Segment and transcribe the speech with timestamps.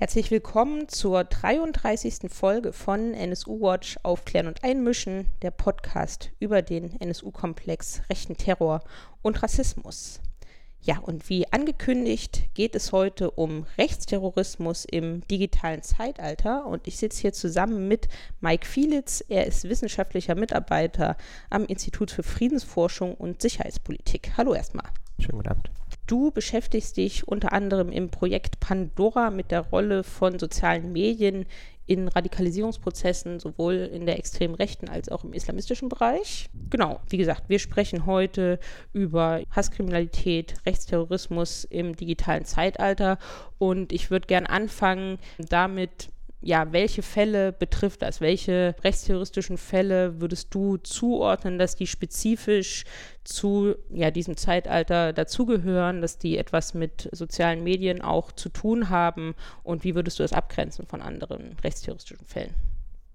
[0.00, 2.30] Herzlich willkommen zur 33.
[2.30, 8.84] Folge von NSU Watch Aufklären und Einmischen, der Podcast über den NSU-Komplex rechten Terror
[9.22, 10.20] und Rassismus.
[10.80, 17.22] Ja, und wie angekündigt geht es heute um Rechtsterrorismus im digitalen Zeitalter und ich sitze
[17.22, 18.06] hier zusammen mit
[18.40, 19.24] Mike Fielitz.
[19.28, 21.16] Er ist wissenschaftlicher Mitarbeiter
[21.50, 24.30] am Institut für Friedensforschung und Sicherheitspolitik.
[24.36, 24.86] Hallo erstmal.
[25.18, 25.70] Schönen guten Abend.
[26.08, 31.44] Du beschäftigst dich unter anderem im Projekt Pandora mit der Rolle von sozialen Medien
[31.84, 36.48] in Radikalisierungsprozessen, sowohl in der extremen rechten als auch im islamistischen Bereich.
[36.70, 38.58] Genau, wie gesagt, wir sprechen heute
[38.94, 43.18] über Hasskriminalität, Rechtsterrorismus im digitalen Zeitalter
[43.58, 45.18] und ich würde gern anfangen
[45.50, 46.08] damit,
[46.40, 48.20] ja, welche Fälle betrifft das?
[48.20, 52.84] Welche rechtsterroristischen Fälle würdest du zuordnen, dass die spezifisch
[53.24, 59.34] zu ja, diesem Zeitalter dazugehören, dass die etwas mit sozialen Medien auch zu tun haben?
[59.64, 62.54] Und wie würdest du das abgrenzen von anderen rechtsterroristischen Fällen?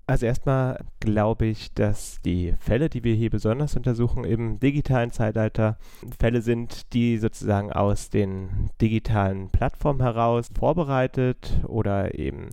[0.06, 5.78] Also erstmal glaube ich, dass die Fälle, die wir hier besonders untersuchen im digitalen Zeitalter,
[6.20, 12.50] Fälle sind, die sozusagen aus den digitalen Plattformen heraus vorbereitet oder eben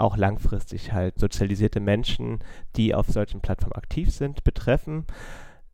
[0.00, 2.40] auch langfristig halt sozialisierte Menschen,
[2.76, 5.06] die auf solchen Plattformen aktiv sind, betreffen.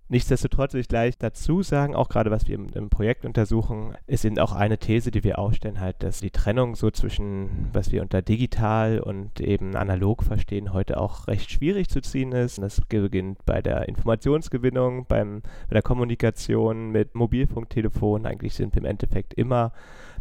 [0.09, 4.39] Nichtsdestotrotz will ich gleich dazu sagen, auch gerade was wir im, Projekt untersuchen, ist eben
[4.39, 8.23] auch eine These, die wir aufstellen, halt, dass die Trennung so zwischen, was wir unter
[8.23, 12.59] digital und eben analog verstehen, heute auch recht schwierig zu ziehen ist.
[12.59, 18.27] Und das beginnt bei der Informationsgewinnung, beim, bei der Kommunikation mit Mobilfunktelefon.
[18.27, 19.73] Eigentlich sind wir im Endeffekt immer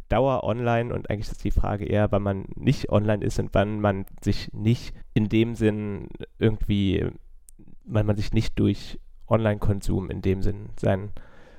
[0.10, 3.82] Dauer online und eigentlich ist die Frage eher, wann man nicht online ist und wann
[3.82, 7.06] man sich nicht in dem Sinn irgendwie,
[7.86, 11.12] wann man sich nicht durch Online-Konsum in dem Sinn sein,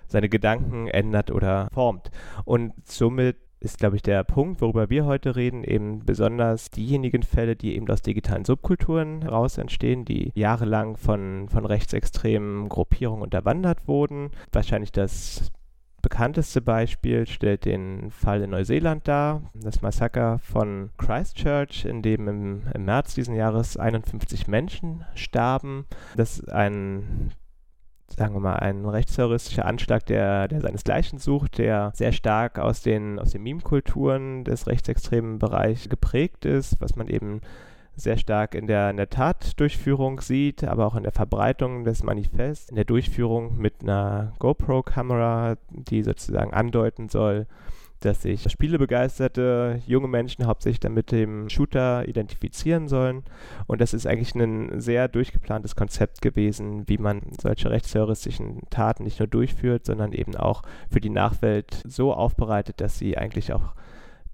[0.07, 2.11] seine Gedanken ändert oder formt.
[2.45, 7.57] Und somit ist, glaube ich, der Punkt, worüber wir heute reden, eben besonders diejenigen Fälle,
[7.57, 14.31] die eben aus digitalen Subkulturen heraus entstehen, die jahrelang von, von rechtsextremen Gruppierungen unterwandert wurden.
[14.53, 15.51] Wahrscheinlich das
[16.09, 22.63] bekannteste Beispiel stellt den Fall in Neuseeland dar, das Massaker von Christchurch, in dem im,
[22.73, 25.85] im März diesen Jahres 51 Menschen starben.
[26.15, 27.33] Das ist ein
[28.09, 33.19] sagen wir mal, ein rechtsterroristischer Anschlag, der, der seinesgleichen sucht, der sehr stark aus den,
[33.19, 37.41] aus den Meme-Kulturen des rechtsextremen Bereichs geprägt ist, was man eben
[37.97, 42.69] sehr stark in der, in der Tatdurchführung sieht, aber auch in der Verbreitung des Manifests,
[42.69, 47.47] in der Durchführung mit einer GoPro-Kamera, die sozusagen andeuten soll,
[48.01, 53.25] dass sich spielebegeisterte junge Menschen hauptsächlich dann mit dem Shooter identifizieren sollen.
[53.67, 59.19] Und das ist eigentlich ein sehr durchgeplantes Konzept gewesen, wie man solche rechtsterroristischen Taten nicht
[59.19, 63.73] nur durchführt, sondern eben auch für die Nachwelt so aufbereitet, dass sie eigentlich auch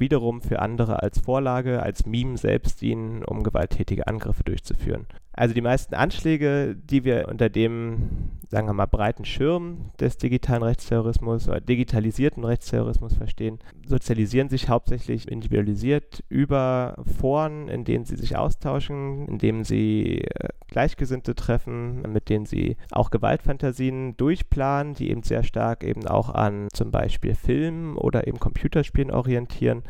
[0.02, 5.06] wiederum für andere als Vorlage, als Meme selbst dienen, um gewalttätige Angriffe durchzuführen.
[5.34, 10.62] Also die meisten Anschläge, die wir unter dem, sagen wir mal, breiten Schirm des digitalen
[10.62, 18.36] Rechtsterrorismus oder digitalisierten Rechtsterrorismus verstehen, sozialisieren sich hauptsächlich individualisiert über Foren, in denen sie sich
[18.36, 25.22] austauschen, in denen sie äh, Gleichgesinnte treffen, mit denen sie auch Gewaltfantasien durchplanen, die eben
[25.22, 29.82] sehr stark eben auch an zum Beispiel Filmen oder eben Computerspielen orientieren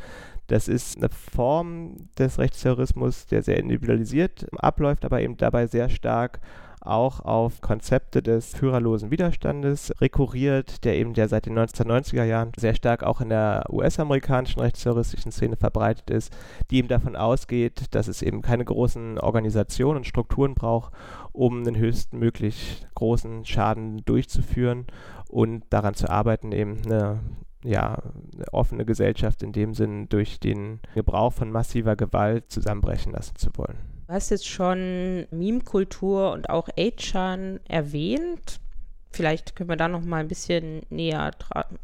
[0.46, 6.40] das ist eine Form des Rechtsterrorismus, der sehr individualisiert abläuft, aber eben dabei sehr stark
[6.84, 12.74] auch auf Konzepte des führerlosen Widerstandes rekurriert, der eben der seit den 1990er Jahren sehr
[12.74, 16.36] stark auch in der US-amerikanischen rechtsterroristischen Szene verbreitet ist,
[16.70, 20.92] die eben davon ausgeht, dass es eben keine großen Organisationen und Strukturen braucht,
[21.32, 24.86] um den höchstmöglich großen Schaden durchzuführen
[25.28, 27.20] und daran zu arbeiten, eben eine
[27.64, 27.98] ja,
[28.34, 33.50] eine offene Gesellschaft in dem Sinn durch den Gebrauch von massiver Gewalt zusammenbrechen lassen zu
[33.56, 33.78] wollen.
[34.06, 38.60] Du hast jetzt schon Meme-Kultur und auch Achan erwähnt.
[39.12, 41.32] Vielleicht können wir da noch mal ein bisschen näher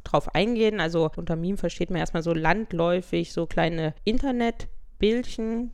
[0.05, 0.81] drauf eingehen.
[0.81, 5.71] Also unter Meme versteht man erstmal so landläufig so kleine Internetbildchen,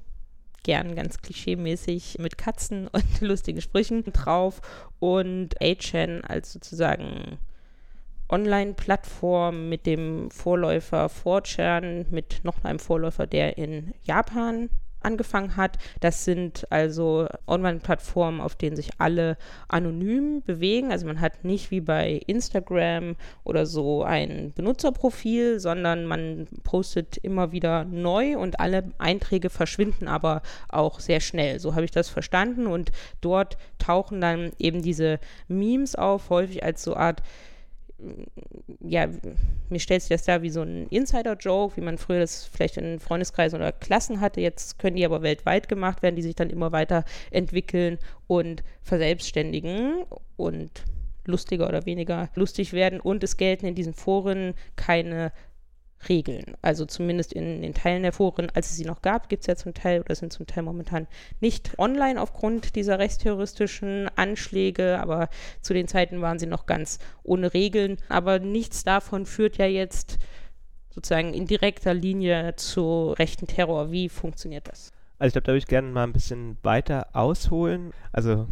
[0.64, 4.60] gern ganz klischeemäßig mit Katzen und lustigen Sprüchen drauf
[4.98, 7.38] und A-Chan als sozusagen
[8.28, 14.70] Online-Plattform mit dem Vorläufer 4chan, mit noch einem Vorläufer, der in Japan
[15.04, 15.76] angefangen hat.
[16.00, 19.36] Das sind also Online-Plattformen, auf denen sich alle
[19.68, 20.90] anonym bewegen.
[20.90, 27.52] Also man hat nicht wie bei Instagram oder so ein Benutzerprofil, sondern man postet immer
[27.52, 31.60] wieder neu und alle Einträge verschwinden aber auch sehr schnell.
[31.60, 35.18] So habe ich das verstanden und dort tauchen dann eben diese
[35.48, 37.22] Memes auf, häufig als so Art
[38.80, 39.08] ja,
[39.68, 43.00] mir stellt sich das da wie so ein Insider-Joke, wie man früher das vielleicht in
[43.00, 44.40] Freundeskreisen oder Klassen hatte.
[44.40, 50.04] Jetzt können die aber weltweit gemacht werden, die sich dann immer weiter entwickeln und verselbstständigen
[50.36, 50.84] und
[51.26, 53.00] lustiger oder weniger lustig werden.
[53.00, 55.32] Und es gelten in diesen Foren keine
[56.08, 56.56] Regeln.
[56.62, 59.56] Also zumindest in den Teilen der Foren, als es sie noch gab, gibt es ja
[59.56, 61.06] zum Teil oder sind zum Teil momentan
[61.40, 65.28] nicht online aufgrund dieser rechtsterroristischen Anschläge, aber
[65.60, 67.98] zu den Zeiten waren sie noch ganz ohne Regeln.
[68.08, 70.18] Aber nichts davon führt ja jetzt
[70.90, 73.90] sozusagen in direkter Linie zu rechten Terror.
[73.90, 74.92] Wie funktioniert das?
[75.18, 77.92] Also ich glaube, da würde ich gerne mal ein bisschen weiter ausholen.
[78.12, 78.46] Also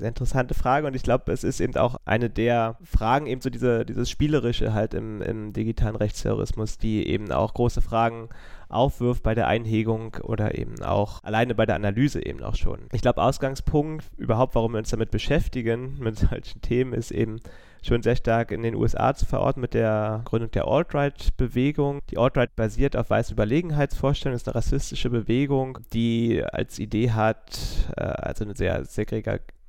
[0.00, 3.50] sehr interessante Frage und ich glaube, es ist eben auch eine der Fragen, eben so
[3.50, 8.28] diese, dieses Spielerische halt im, im digitalen Rechtsterrorismus, die eben auch große Fragen
[8.68, 12.80] aufwirft bei der Einhegung oder eben auch alleine bei der Analyse eben auch schon.
[12.92, 17.40] Ich glaube, Ausgangspunkt überhaupt, warum wir uns damit beschäftigen, mit solchen Themen, ist eben
[17.82, 22.00] schon sehr stark in den USA zu verorten mit der Gründung der Alt-Right-Bewegung.
[22.10, 27.58] Die Alt-Right basiert auf weißen Überlegenheitsvorstellungen, ist eine rassistische Bewegung, die als Idee hat,
[27.96, 29.59] äh, also eine sehr segregative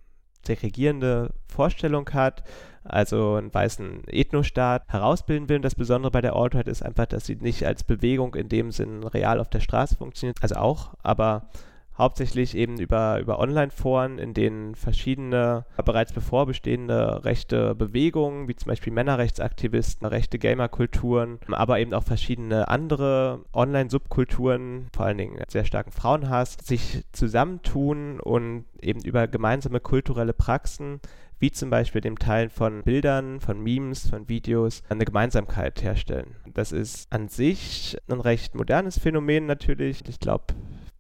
[0.45, 2.43] segregierende Vorstellung hat,
[2.83, 5.57] also einen weißen Ethnostaat herausbilden will.
[5.57, 8.71] Und das Besondere bei der Alt-Right ist einfach, dass sie nicht als Bewegung in dem
[8.71, 11.47] Sinn real auf der Straße funktioniert, also auch, aber
[12.01, 18.69] hauptsächlich eben über, über Online-Foren, in denen verschiedene bereits bevor bestehende rechte Bewegungen, wie zum
[18.69, 25.91] Beispiel Männerrechtsaktivisten, rechte Gamerkulturen, aber eben auch verschiedene andere Online-Subkulturen, vor allen Dingen sehr starken
[25.91, 30.99] Frauenhass, sich zusammentun und eben über gemeinsame kulturelle Praxen
[31.41, 36.35] wie zum Beispiel dem Teilen von Bildern, von Memes, von Videos, eine Gemeinsamkeit herstellen.
[36.53, 40.07] Das ist an sich ein recht modernes Phänomen natürlich.
[40.07, 40.53] Ich glaube,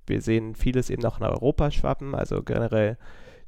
[0.07, 2.97] wir sehen vieles eben auch nach Europa schwappen, also generell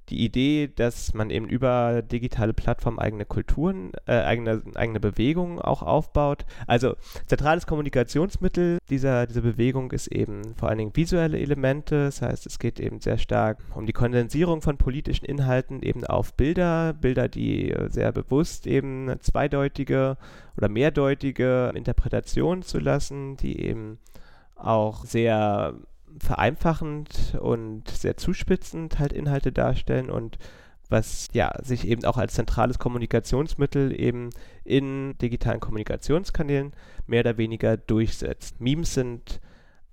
[0.10, 5.82] die Idee, dass man eben über digitale Plattformen eigene Kulturen, äh, eigene, eigene Bewegungen auch
[5.82, 6.46] aufbaut.
[6.68, 6.96] Also
[7.26, 12.06] zentrales Kommunikationsmittel dieser, dieser Bewegung ist eben vor allen Dingen visuelle Elemente.
[12.06, 16.34] Das heißt, es geht eben sehr stark um die Kondensierung von politischen Inhalten eben auf
[16.34, 20.18] Bilder, Bilder, die sehr bewusst eben zweideutige
[20.58, 24.00] oder mehrdeutige Interpretationen zu lassen, die eben
[24.56, 25.76] auch sehr
[26.20, 30.38] vereinfachend und sehr zuspitzend halt Inhalte darstellen und
[30.90, 34.30] was ja sich eben auch als zentrales Kommunikationsmittel eben
[34.64, 36.74] in digitalen Kommunikationskanälen
[37.08, 38.62] mehr oder weniger durchsetzt.
[38.62, 39.42] Memes sind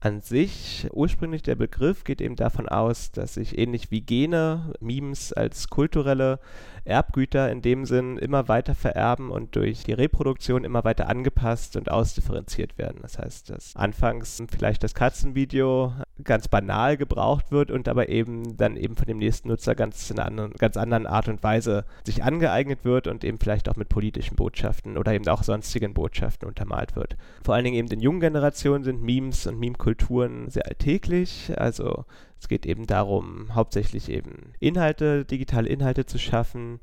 [0.01, 5.33] an sich, ursprünglich der Begriff geht eben davon aus, dass sich ähnlich wie Gene, Memes
[5.33, 6.41] als kulturelle
[6.85, 11.91] Erbgüter in dem Sinn immer weiter vererben und durch die Reproduktion immer weiter angepasst und
[11.91, 12.99] ausdifferenziert werden.
[13.03, 15.93] Das heißt, dass anfangs vielleicht das Katzenvideo
[16.23, 20.19] ganz banal gebraucht wird und aber eben dann eben von dem nächsten Nutzer ganz in
[20.19, 23.89] einer anderen, ganz anderen Art und Weise sich angeeignet wird und eben vielleicht auch mit
[23.89, 27.17] politischen Botschaften oder eben auch sonstigen Botschaften untermalt wird.
[27.43, 31.53] Vor allen Dingen eben in jungen Generationen sind Memes und Meme-Kultur Kulturen sehr alltäglich.
[31.57, 32.05] Also
[32.41, 36.81] es geht eben darum, hauptsächlich eben Inhalte, digitale Inhalte zu schaffen,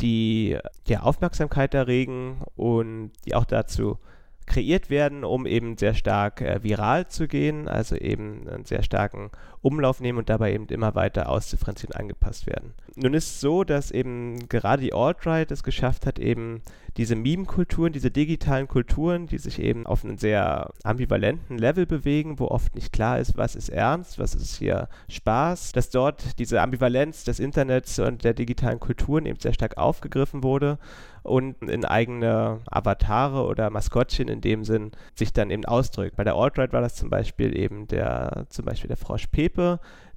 [0.00, 0.56] die
[0.86, 3.98] ja Aufmerksamkeit erregen und die auch dazu
[4.46, 9.30] kreiert werden, um eben sehr stark äh, viral zu gehen, also eben einen sehr starken
[9.62, 12.74] Umlauf nehmen und dabei eben immer weiter ausdifferenziert angepasst werden.
[12.96, 16.62] Nun ist es so, dass eben gerade die Alt-Right es geschafft hat, eben
[16.96, 22.48] diese Meme-Kulturen, diese digitalen Kulturen, die sich eben auf einem sehr ambivalenten Level bewegen, wo
[22.48, 27.24] oft nicht klar ist, was ist ernst, was ist hier Spaß, dass dort diese Ambivalenz
[27.24, 30.78] des Internets und der digitalen Kulturen eben sehr stark aufgegriffen wurde
[31.22, 36.16] und in eigene Avatare oder Maskottchen in dem Sinn sich dann eben ausdrückt.
[36.16, 39.51] Bei der Alt-Right war das zum Beispiel eben der, zum Beispiel der Frosch Pepe,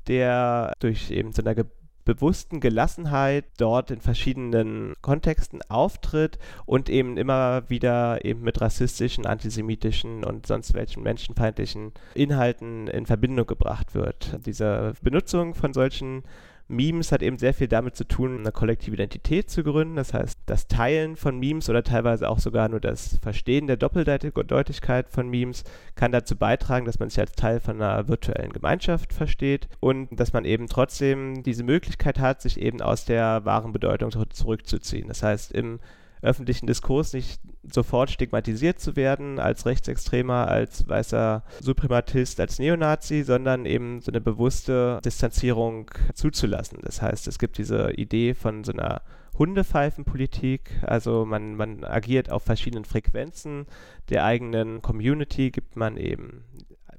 [0.07, 1.65] der durch eben so eine
[2.05, 10.23] bewussten Gelassenheit dort in verschiedenen Kontexten auftritt und eben immer wieder eben mit rassistischen, antisemitischen
[10.23, 14.37] und sonst welchen menschenfeindlichen Inhalten in Verbindung gebracht wird.
[14.45, 16.23] Diese Benutzung von solchen
[16.67, 19.95] Memes hat eben sehr viel damit zu tun, eine kollektive Identität zu gründen.
[19.95, 25.09] Das heißt, das Teilen von Memes oder teilweise auch sogar nur das Verstehen der Doppeldeutigkeit
[25.09, 25.63] von Memes
[25.95, 30.33] kann dazu beitragen, dass man sich als Teil von einer virtuellen Gemeinschaft versteht und dass
[30.33, 35.07] man eben trotzdem diese Möglichkeit hat, sich eben aus der wahren Bedeutung zurückzuziehen.
[35.07, 35.79] Das heißt, im
[36.25, 43.65] öffentlichen Diskurs nicht sofort stigmatisiert zu werden als Rechtsextremer, als weißer Suprematist, als Neonazi, sondern
[43.65, 46.79] eben so eine bewusste Distanzierung zuzulassen.
[46.83, 49.01] Das heißt, es gibt diese Idee von so einer
[49.37, 53.65] Hundepfeifenpolitik, also man, man agiert auf verschiedenen Frequenzen
[54.09, 56.45] der eigenen Community, gibt man eben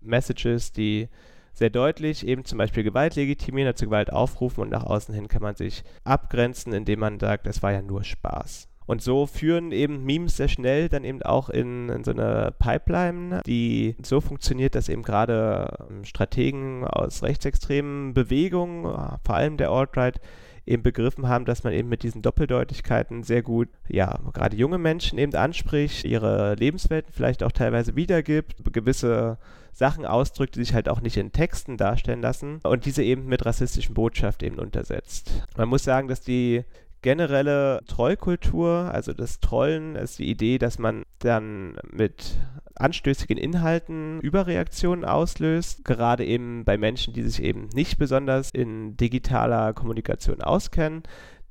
[0.03, 1.09] Messages, die
[1.55, 5.41] sehr deutlich eben zum Beispiel Gewalt legitimieren, dazu Gewalt aufrufen und nach außen hin kann
[5.41, 8.69] man sich abgrenzen, indem man sagt, es war ja nur Spaß.
[8.87, 13.43] Und so führen eben Memes sehr schnell dann eben auch in, in so eine Pipeline,
[13.47, 18.85] die so funktioniert, dass eben gerade ähm, Strategen aus rechtsextremen Bewegungen,
[19.25, 20.21] vor allem der Alt-Right,
[20.67, 25.19] eben begriffen haben, dass man eben mit diesen Doppeldeutigkeiten sehr gut, ja, gerade junge Menschen
[25.19, 29.39] eben anspricht, ihre Lebenswelten vielleicht auch teilweise wiedergibt, gewisse
[29.73, 33.47] Sachen ausdrückt, die sich halt auch nicht in Texten darstellen lassen und diese eben mit
[33.47, 35.47] rassistischen Botschaften eben untersetzt.
[35.57, 36.65] Man muss sagen, dass die
[37.07, 42.37] generelle Trollkultur, also das Trollen ist die Idee, dass man dann mit
[42.75, 49.73] anstößigen Inhalten Überreaktionen auslöst, gerade eben bei Menschen, die sich eben nicht besonders in digitaler
[49.73, 51.05] Kommunikation auskennen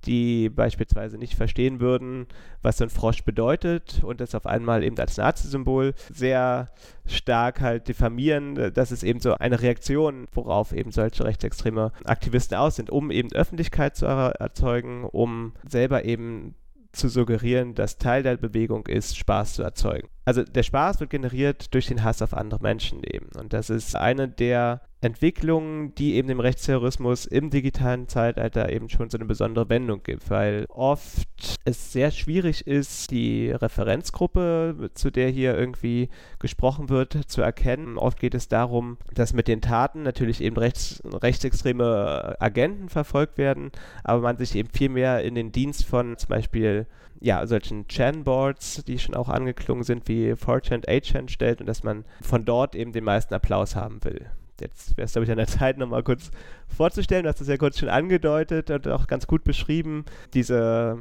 [0.05, 2.27] die beispielsweise nicht verstehen würden,
[2.61, 6.69] was so ein Frosch bedeutet und das auf einmal eben als Nazi-Symbol sehr
[7.05, 8.71] stark halt diffamieren.
[8.73, 13.31] Das ist eben so eine Reaktion, worauf eben solche rechtsextreme Aktivisten aus sind, um eben
[13.31, 16.55] Öffentlichkeit zu erzeugen, um selber eben
[16.91, 20.07] zu suggerieren, dass Teil der Bewegung ist, Spaß zu erzeugen.
[20.25, 23.29] Also der Spaß wird generiert durch den Hass auf andere Menschen eben.
[23.39, 29.11] Und das ist eine der Entwicklungen, die eben dem Rechtsterrorismus im digitalen Zeitalter eben schon
[29.11, 31.27] so eine besondere Wendung gibt, weil oft
[31.63, 37.99] es sehr schwierig ist, die Referenzgruppe, zu der hier irgendwie gesprochen wird, zu erkennen.
[37.99, 43.71] Oft geht es darum, dass mit den Taten natürlich eben rechts, rechtsextreme Agenten verfolgt werden,
[44.03, 46.87] aber man sich eben viel mehr in den Dienst von zum Beispiel
[47.19, 51.83] ja, solchen Chan-Boards, die schon auch angeklungen sind, wie 4chan und 8chan stellt und dass
[51.83, 54.29] man von dort eben den meisten Applaus haben will
[54.61, 56.31] jetzt wäre es, glaube ich, an der Zeit, nochmal kurz
[56.67, 57.23] vorzustellen.
[57.23, 60.05] Du hast es ja kurz schon angedeutet und auch ganz gut beschrieben.
[60.33, 60.99] Diese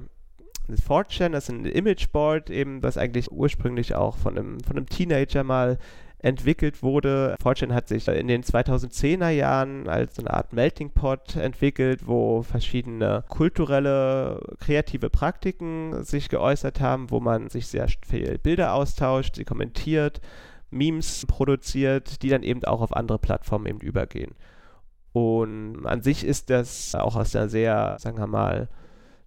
[0.68, 4.87] das 4chan, das ist ein Imageboard, eben, was eigentlich ursprünglich auch von einem, von einem
[4.87, 5.78] Teenager mal
[6.25, 7.37] entwickelt wurde.
[7.43, 13.25] 4chan hat sich in den 2010er Jahren als eine Art Melting Pot entwickelt, wo verschiedene
[13.28, 20.21] kulturelle, kreative Praktiken sich geäußert haben, wo man sich sehr viel Bilder austauscht, sie kommentiert
[20.71, 24.35] Memes produziert, die dann eben auch auf andere Plattformen eben übergehen.
[25.12, 28.69] Und an sich ist das auch aus einer sehr, sagen wir mal,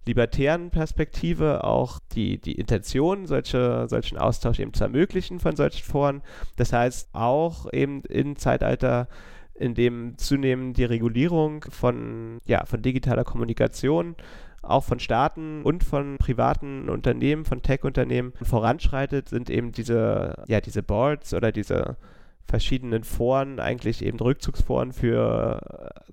[0.08, 6.22] libertären Perspektive auch die, die Intention, solche, solchen Austausch eben zu ermöglichen von solchen Foren.
[6.56, 9.08] Das heißt, auch eben im Zeitalter,
[9.54, 14.16] in dem zunehmend die Regulierung von, ja, von digitaler Kommunikation
[14.62, 20.82] auch von Staaten und von privaten Unternehmen, von Tech-Unternehmen voranschreitet, sind eben diese, ja, diese
[20.82, 21.96] Boards oder diese
[22.44, 25.60] verschiedenen Foren eigentlich eben Rückzugsforen für,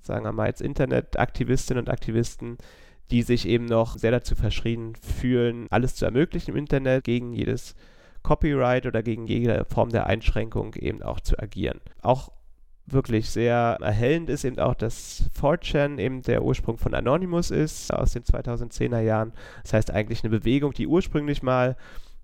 [0.02, 2.58] sagen wir mal, jetzt Internetaktivistinnen und Aktivisten,
[3.12, 7.76] die sich eben noch sehr dazu verschrien fühlen, alles zu ermöglichen im Internet, gegen jedes
[8.24, 11.80] Copyright oder gegen jede Form der Einschränkung eben auch zu agieren.
[12.02, 12.32] Auch
[12.88, 18.14] wirklich sehr erhellend ist eben auch, dass 4chan eben der Ursprung von Anonymous ist, aus
[18.14, 19.34] den 2010er Jahren.
[19.64, 21.76] Das heißt eigentlich eine Bewegung, die ursprünglich mal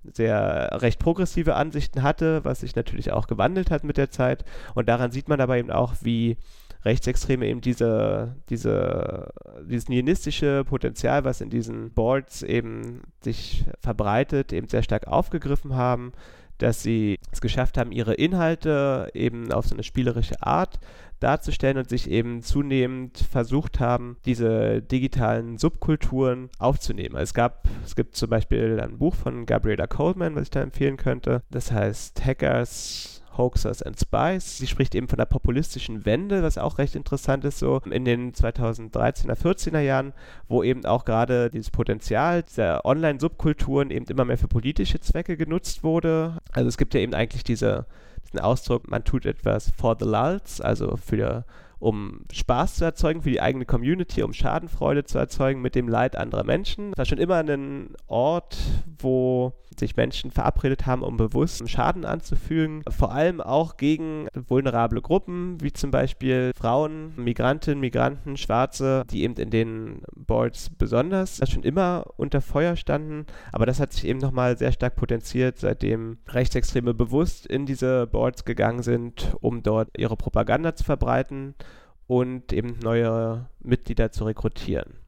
[0.03, 4.43] sehr recht progressive Ansichten hatte, was sich natürlich auch gewandelt hat mit der Zeit.
[4.73, 6.37] Und daran sieht man aber eben auch, wie
[6.83, 9.31] Rechtsextreme eben diese, diese,
[9.65, 16.13] dieses nihilistische Potenzial, was in diesen Boards eben sich verbreitet, eben sehr stark aufgegriffen haben
[16.61, 20.79] dass sie es geschafft haben, ihre Inhalte eben auf so eine spielerische Art
[21.19, 27.15] darzustellen und sich eben zunehmend versucht haben, diese digitalen Subkulturen aufzunehmen.
[27.15, 30.97] Es gab, es gibt zum Beispiel ein Buch von Gabriela Coleman, was ich da empfehlen
[30.97, 31.43] könnte.
[31.49, 34.59] Das heißt Hackers Hoaxers and Spies.
[34.59, 38.33] Sie spricht eben von der populistischen Wende, was auch recht interessant ist, so in den
[38.33, 40.13] 2013er, 14er Jahren,
[40.47, 45.83] wo eben auch gerade dieses Potenzial dieser Online-Subkulturen eben immer mehr für politische Zwecke genutzt
[45.83, 46.37] wurde.
[46.51, 47.87] Also es gibt ja eben eigentlich diese,
[48.25, 51.43] diesen Ausdruck, man tut etwas for the lulz, also für
[51.81, 56.15] um Spaß zu erzeugen für die eigene Community, um Schadenfreude zu erzeugen mit dem Leid
[56.15, 56.91] anderer Menschen.
[56.91, 58.55] Das war schon immer ein Ort,
[58.99, 62.83] wo sich Menschen verabredet haben, um bewusst Schaden anzufügen.
[62.89, 69.35] Vor allem auch gegen vulnerable Gruppen, wie zum Beispiel Frauen, Migrantinnen, Migranten, Schwarze, die eben
[69.35, 73.25] in den Boards besonders schon immer unter Feuer standen.
[73.51, 78.45] Aber das hat sich eben nochmal sehr stark potenziert, seitdem Rechtsextreme bewusst in diese Boards
[78.45, 81.55] gegangen sind, um dort ihre Propaganda zu verbreiten
[82.07, 85.00] und eben neue Mitglieder zu rekrutieren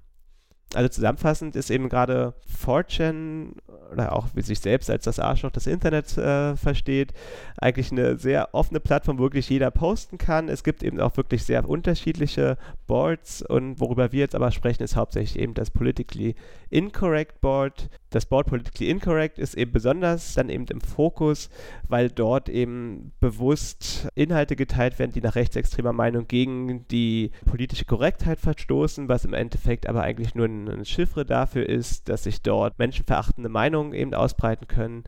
[0.75, 3.53] also zusammenfassend ist eben gerade 4chan
[3.93, 7.13] oder auch wie sich selbst als das Arschloch des Internets äh, versteht,
[7.57, 10.49] eigentlich eine sehr offene Plattform, wo wirklich jeder posten kann.
[10.49, 14.95] Es gibt eben auch wirklich sehr unterschiedliche Boards und worüber wir jetzt aber sprechen, ist
[14.95, 16.35] hauptsächlich eben das Politically
[16.69, 17.89] Incorrect Board.
[18.09, 21.49] Das Board Politically Incorrect ist eben besonders dann eben im Fokus,
[21.87, 28.39] weil dort eben bewusst Inhalte geteilt werden, die nach rechtsextremer Meinung gegen die politische Korrektheit
[28.39, 32.79] verstoßen, was im Endeffekt aber eigentlich nur ein ein Chiffre dafür ist, dass sich dort
[32.79, 35.03] menschenverachtende Meinungen eben ausbreiten können,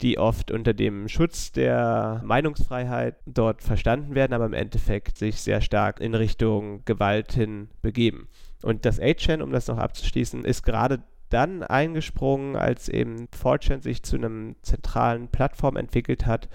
[0.00, 5.60] die oft unter dem Schutz der Meinungsfreiheit dort verstanden werden, aber im Endeffekt sich sehr
[5.60, 8.28] stark in Richtung Gewalt hin begeben.
[8.62, 14.02] Und das 8chan, um das noch abzuschließen, ist gerade dann eingesprungen, als eben 4chan sich
[14.02, 16.48] zu einem zentralen Plattform entwickelt hat,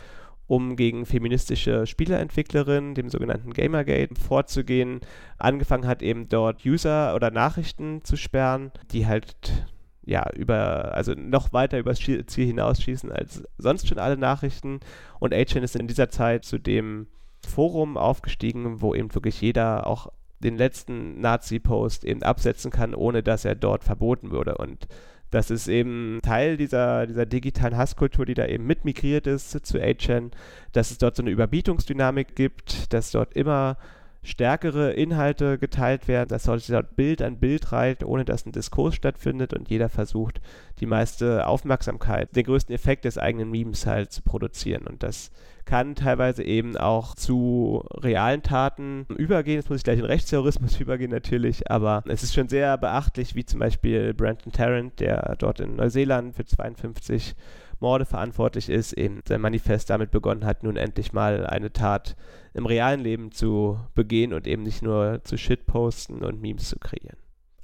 [0.48, 5.00] um gegen feministische Spieleentwicklerinnen, dem sogenannten Gamergate, vorzugehen.
[5.38, 9.68] Angefangen hat eben dort User oder Nachrichten zu sperren, die halt
[10.06, 14.82] ja, über, also noch weiter übers Ziel hinausschießen als sonst schon alle Nachrichten.
[15.20, 17.08] Und 8chan ist in dieser Zeit zu dem
[17.48, 23.46] Forum aufgestiegen, wo eben wirklich jeder auch den letzten Nazi-Post eben absetzen kann, ohne dass
[23.46, 24.56] er dort verboten würde.
[24.58, 24.88] Und
[25.34, 30.32] das ist eben Teil dieser, dieser digitalen Hasskultur, die da eben mitmigriert ist zu 8chan,
[30.72, 33.78] dass es dort so eine Überbietungsdynamik gibt, dass dort immer
[34.22, 39.54] stärkere Inhalte geteilt werden, dass dort Bild an Bild reiht, ohne dass ein Diskurs stattfindet
[39.54, 40.40] und jeder versucht,
[40.80, 44.88] die meiste Aufmerksamkeit, den größten Effekt des eigenen Memes halt zu produzieren.
[44.88, 45.32] Und das
[45.66, 49.56] kann teilweise eben auch zu realen Taten übergehen.
[49.56, 53.46] Jetzt muss ich gleich in Rechtsterrorismus übergehen natürlich, aber es ist schon sehr beachtlich, wie
[53.46, 57.36] zum Beispiel Brandon Tarrant, der dort in Neuseeland für 52
[57.80, 62.16] Morde verantwortlich ist, eben sein Manifest damit begonnen hat, nun endlich mal eine Tat
[62.54, 67.23] im realen Leben zu begehen und eben nicht nur zu Shitposten und Memes zu kreieren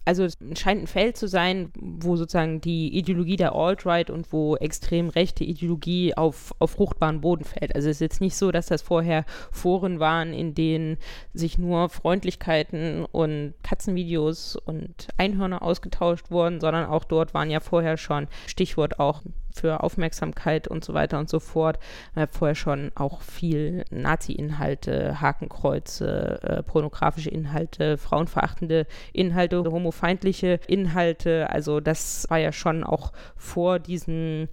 [0.10, 4.56] also es scheint ein Feld zu sein, wo sozusagen die Ideologie der Alt-Right und wo
[4.56, 7.76] extrem rechte Ideologie auf, auf fruchtbaren Boden fällt.
[7.76, 10.98] Also es ist jetzt nicht so, dass das vorher Foren waren, in denen
[11.36, 17.96] sich nur Freundlichkeiten und Katzenvideos und Einhörner ausgetauscht wurden, sondern auch dort waren ja vorher
[17.98, 19.22] schon, Stichwort auch
[19.60, 21.80] für Aufmerksamkeit und so weiter und so fort.
[22.16, 31.50] Hat vorher schon auch viel Nazi-Inhalte, Hakenkreuze, äh, pornografische Inhalte, frauenverachtende Inhalte, homofeindliche Inhalte.
[31.50, 34.50] Also das war ja schon auch vor diesen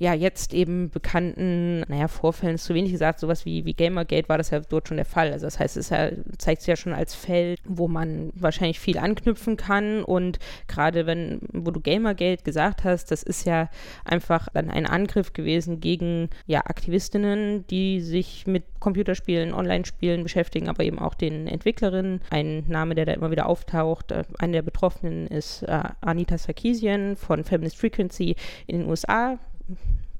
[0.00, 4.38] ja, jetzt eben bekannten, naja, Vorfällen ist zu wenig gesagt, sowas wie, wie Gamergate war
[4.38, 5.30] das ja dort schon der Fall.
[5.30, 8.96] Also das heißt, es ja, zeigt sich ja schon als Feld, wo man wahrscheinlich viel
[8.96, 13.68] anknüpfen kann und gerade wenn, wo du Gamergate gesagt hast, das ist ja
[14.06, 20.82] einfach dann ein Angriff gewesen gegen, ja, Aktivistinnen, die sich mit Computerspielen, Online-Spielen beschäftigen, aber
[20.82, 22.22] eben auch den Entwicklerinnen.
[22.30, 27.16] Ein Name, der da immer wieder auftaucht, äh, eine der Betroffenen ist äh, Anita Sarkeesian
[27.16, 28.34] von Feminist Frequency
[28.66, 29.38] in den USA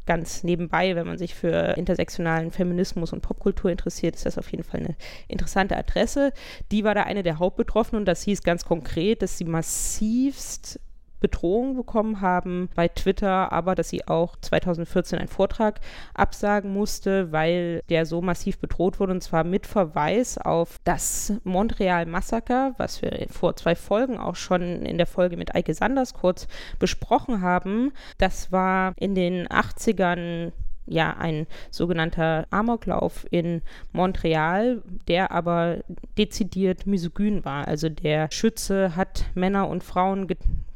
[0.06, 4.64] ganz nebenbei, wenn man sich für intersektionalen Feminismus und Popkultur interessiert, ist das auf jeden
[4.64, 4.96] Fall eine
[5.28, 6.32] interessante Adresse.
[6.72, 10.80] Die war da eine der Hauptbetroffenen und das hieß ganz konkret, dass sie massivst
[11.20, 15.80] Bedrohung bekommen haben bei Twitter, aber dass sie auch 2014 einen Vortrag
[16.14, 22.74] absagen musste, weil der so massiv bedroht wurde und zwar mit Verweis auf das Montreal-Massaker,
[22.78, 27.42] was wir vor zwei Folgen auch schon in der Folge mit Eike Sanders kurz besprochen
[27.42, 27.92] haben.
[28.18, 30.52] Das war in den 80ern
[30.87, 35.78] ja ein sogenannter Amoklauf in Montreal, der aber
[36.18, 37.68] dezidiert misogyn war.
[37.68, 40.26] Also der Schütze hat Männer und Frauen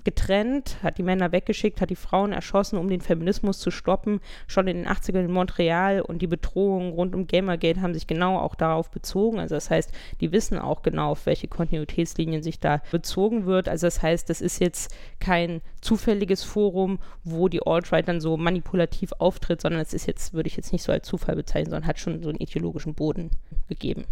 [0.05, 4.21] getrennt, hat die Männer weggeschickt, hat die Frauen erschossen, um den Feminismus zu stoppen.
[4.47, 8.39] Schon in den 80ern in Montreal und die Bedrohungen rund um Gamergate haben sich genau
[8.39, 9.41] auch darauf bezogen.
[9.41, 13.69] Also das heißt, die wissen auch genau, auf welche Kontinuitätslinien sich da bezogen wird.
[13.69, 19.13] Also das heißt, das ist jetzt kein zufälliges Forum, wo die Alt-Right dann so manipulativ
[19.19, 21.99] auftritt, sondern es ist jetzt, würde ich jetzt nicht so als Zufall bezeichnen, sondern hat
[21.99, 23.31] schon so einen ideologischen Boden
[23.69, 24.05] gegeben.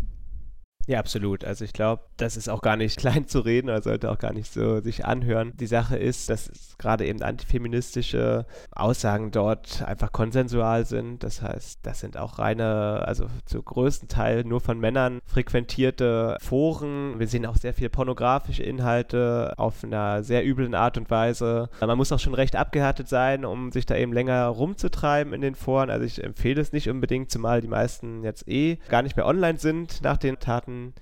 [0.87, 1.45] Ja, absolut.
[1.45, 4.33] Also ich glaube, das ist auch gar nicht klein zu reden oder sollte auch gar
[4.33, 5.53] nicht so sich anhören.
[5.57, 11.23] Die Sache ist, dass gerade eben antifeministische Aussagen dort einfach konsensual sind.
[11.23, 17.19] Das heißt, das sind auch reine, also zu größten Teil nur von Männern frequentierte Foren.
[17.19, 21.69] Wir sehen auch sehr viel pornografische Inhalte auf einer sehr üblen Art und Weise.
[21.81, 25.55] Man muss auch schon recht abgehärtet sein, um sich da eben länger rumzutreiben in den
[25.55, 25.91] Foren.
[25.91, 29.59] Also ich empfehle es nicht unbedingt, zumal die meisten jetzt eh gar nicht mehr online
[29.59, 30.95] sind nach den Taten Daten,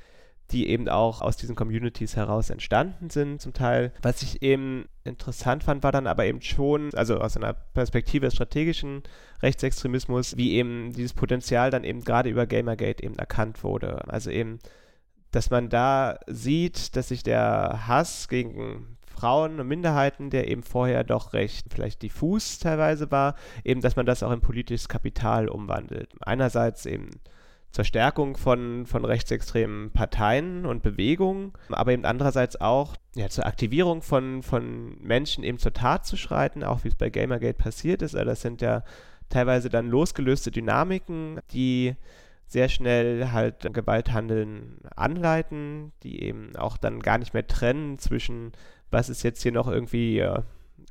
[0.51, 3.93] die eben auch aus diesen Communities heraus entstanden sind zum Teil.
[4.03, 8.35] Was ich eben interessant fand, war dann aber eben schon, also aus einer Perspektive des
[8.35, 9.05] strategischen
[9.43, 14.09] Rechtsextremismus, wie eben dieses Potenzial dann eben gerade über Gamergate eben erkannt wurde.
[14.09, 14.59] Also eben,
[15.31, 21.05] dass man da sieht, dass sich der Hass gegen Frauen und Minderheiten, der eben vorher
[21.05, 26.11] doch recht vielleicht diffus teilweise war, eben, dass man das auch in politisches Kapital umwandelt.
[26.23, 27.11] Einerseits eben
[27.73, 34.03] zur Stärkung von, von rechtsextremen Parteien und Bewegungen, aber eben andererseits auch ja, zur Aktivierung
[34.03, 38.15] von, von Menschen eben zur Tat zu schreiten, auch wie es bei Gamergate passiert ist.
[38.15, 38.83] Also das sind ja
[39.29, 41.95] teilweise dann losgelöste Dynamiken, die
[42.47, 48.53] sehr schnell halt Gewalthandeln anleiten, die eben auch dann gar nicht mehr trennen zwischen
[48.91, 50.43] was ist jetzt hier noch irgendwie äh,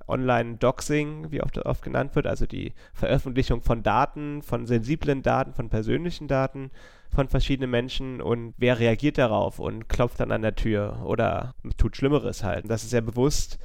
[0.08, 5.70] Online-Doxing, wie oft, oft genannt wird, also die Veröffentlichung von Daten, von sensiblen Daten, von
[5.70, 6.72] persönlichen Daten
[7.10, 11.98] von verschiedenen Menschen und wer reagiert darauf und klopft dann an der Tür oder tut
[11.98, 12.70] Schlimmeres halt.
[12.70, 13.58] Das ist ja bewusst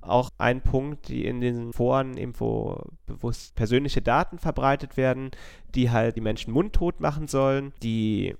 [0.00, 5.30] auch ein Punkt, die in den Foren eben wo bewusst persönliche Daten verbreitet werden,
[5.74, 8.36] die halt die Menschen mundtot machen sollen, die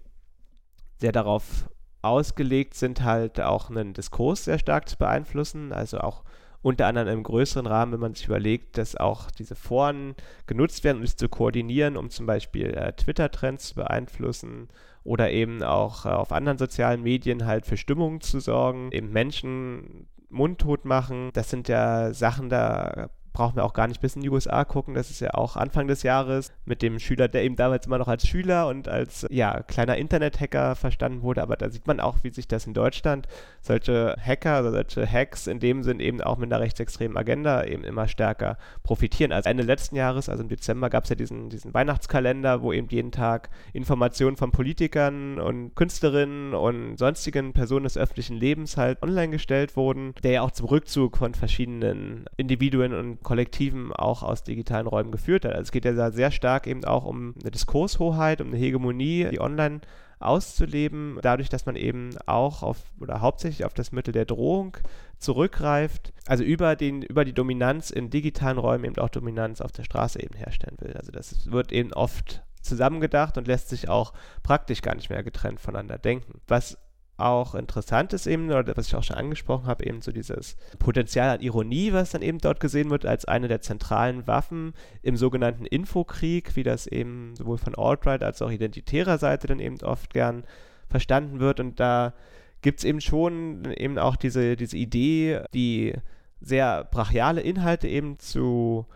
[0.99, 1.69] sehr darauf
[2.03, 6.23] ausgelegt sind, halt auch einen Diskurs sehr stark zu beeinflussen, also auch
[6.67, 10.17] unter anderem im größeren Rahmen, wenn man sich überlegt, dass auch diese Foren
[10.49, 14.67] genutzt werden, um sich zu koordinieren, um zum Beispiel äh, Twitter-Trends zu beeinflussen
[15.05, 20.09] oder eben auch äh, auf anderen sozialen Medien halt für Stimmungen zu sorgen, eben Menschen
[20.29, 21.31] mundtot machen.
[21.35, 24.95] Das sind ja Sachen, da brauchen wir auch gar nicht bis in die USA gucken.
[24.95, 28.09] Das ist ja auch Anfang des Jahres mit dem Schüler, der eben damals immer noch
[28.09, 31.43] als Schüler und als ja, kleiner Internet-Hacker verstanden wurde.
[31.43, 33.29] Aber da sieht man auch, wie sich das in Deutschland
[33.67, 37.85] solche Hacker oder solche Hacks in dem Sinn eben auch mit einer rechtsextremen Agenda eben
[37.85, 39.33] immer stärker profitieren.
[39.33, 42.89] Also Ende letzten Jahres, also im Dezember, gab es ja diesen, diesen Weihnachtskalender, wo eben
[42.89, 49.31] jeden Tag Informationen von Politikern und Künstlerinnen und sonstigen Personen des öffentlichen Lebens halt online
[49.31, 54.87] gestellt wurden, der ja auch zum Rückzug von verschiedenen Individuen und Kollektiven auch aus digitalen
[54.87, 55.53] Räumen geführt hat.
[55.53, 59.41] Also es geht ja sehr stark eben auch um eine Diskurshoheit, um eine Hegemonie, die
[59.41, 59.81] online
[60.19, 64.77] auszuleben, dadurch, dass man eben auch auf oder hauptsächlich auf das Mittel der Drohung
[65.19, 69.85] zurückgreift, also über, den, über die Dominanz in digitalen Räumen eben auch Dominanz auf der
[69.85, 70.95] Straße eben herstellen will.
[70.95, 75.61] Also das wird eben oft zusammengedacht und lässt sich auch praktisch gar nicht mehr getrennt
[75.61, 76.41] voneinander denken.
[76.49, 76.79] Was
[77.19, 81.31] auch interessant ist eben, oder was ich auch schon angesprochen habe, eben so dieses Potenzial
[81.31, 85.65] an Ironie, was dann eben dort gesehen wird als eine der zentralen Waffen im sogenannten
[85.65, 90.45] Infokrieg, wie das eben sowohl von Alt-Right als auch identitärer Seite dann eben oft gern
[90.89, 91.59] verstanden wird.
[91.59, 92.13] Und da
[92.61, 95.95] gibt es eben schon eben auch diese, diese Idee, die
[96.41, 98.87] sehr brachiale Inhalte eben zu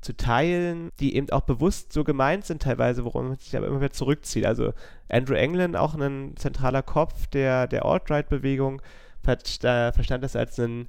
[0.00, 3.80] zu teilen, die eben auch bewusst so gemeint sind teilweise, worum man sich aber immer
[3.80, 4.46] wieder zurückzieht.
[4.46, 4.72] Also
[5.08, 8.80] Andrew England, auch ein zentraler Kopf der, der Alt-Right-Bewegung,
[9.22, 10.86] verstand das als eine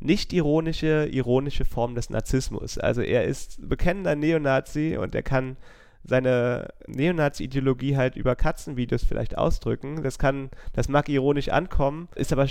[0.00, 2.78] nicht ironische, ironische Form des Narzissmus.
[2.78, 5.56] Also er ist bekennender Neonazi und er kann
[6.04, 10.02] seine Neonazi-Ideologie halt über Katzenvideos vielleicht ausdrücken.
[10.02, 12.46] Das kann, das mag ironisch ankommen, ist aber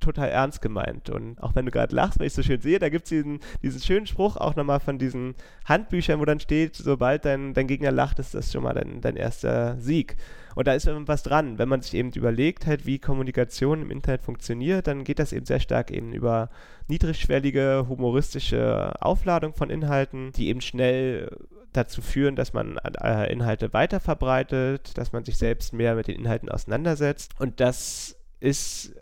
[0.00, 1.10] total ernst gemeint.
[1.10, 3.40] Und auch wenn du gerade lachst, wenn ich so schön sehe, da gibt es diesen,
[3.62, 7.92] diesen schönen Spruch auch nochmal von diesen Handbüchern, wo dann steht, sobald dein, dein Gegner
[7.92, 10.16] lacht, ist das schon mal dein, dein erster Sieg.
[10.54, 11.58] Und da ist was dran.
[11.58, 15.44] Wenn man sich eben überlegt halt, wie Kommunikation im Internet funktioniert, dann geht das eben
[15.44, 16.48] sehr stark eben über
[16.88, 21.30] niedrigschwellige, humoristische Aufladung von Inhalten, die eben schnell
[21.76, 26.18] dazu führen, dass man äh, Inhalte weiter verbreitet, dass man sich selbst mehr mit den
[26.18, 27.32] Inhalten auseinandersetzt.
[27.38, 28.94] Und das ist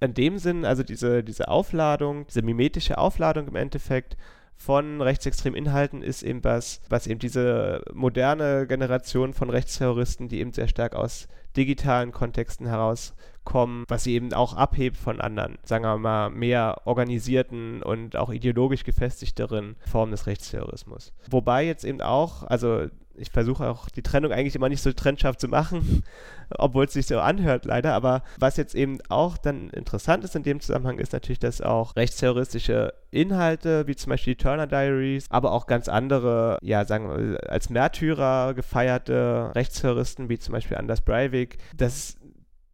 [0.00, 4.16] in dem Sinn, also diese, diese Aufladung, diese mimetische Aufladung im Endeffekt
[4.58, 10.52] von rechtsextremen Inhalten ist eben was, was eben diese moderne Generation von Rechtsterroristen, die eben
[10.52, 15.96] sehr stark aus digitalen Kontexten herauskommen, was sie eben auch abhebt von anderen, sagen wir
[15.96, 21.12] mal, mehr organisierten und auch ideologisch gefestigteren Formen des Rechtsterrorismus.
[21.30, 25.36] Wobei jetzt eben auch, also ich versuche auch die Trennung eigentlich immer nicht so trennscharf
[25.36, 26.04] zu machen,
[26.50, 27.94] obwohl es sich so anhört leider.
[27.94, 31.96] Aber was jetzt eben auch dann interessant ist in dem Zusammenhang, ist natürlich, dass auch
[31.96, 37.50] rechtsterroristische Inhalte, wie zum Beispiel die Turner Diaries, aber auch ganz andere, ja, sagen wir,
[37.50, 42.16] als Märtyrer gefeierte Rechtsterroristen, wie zum Beispiel Anders Breivik, dass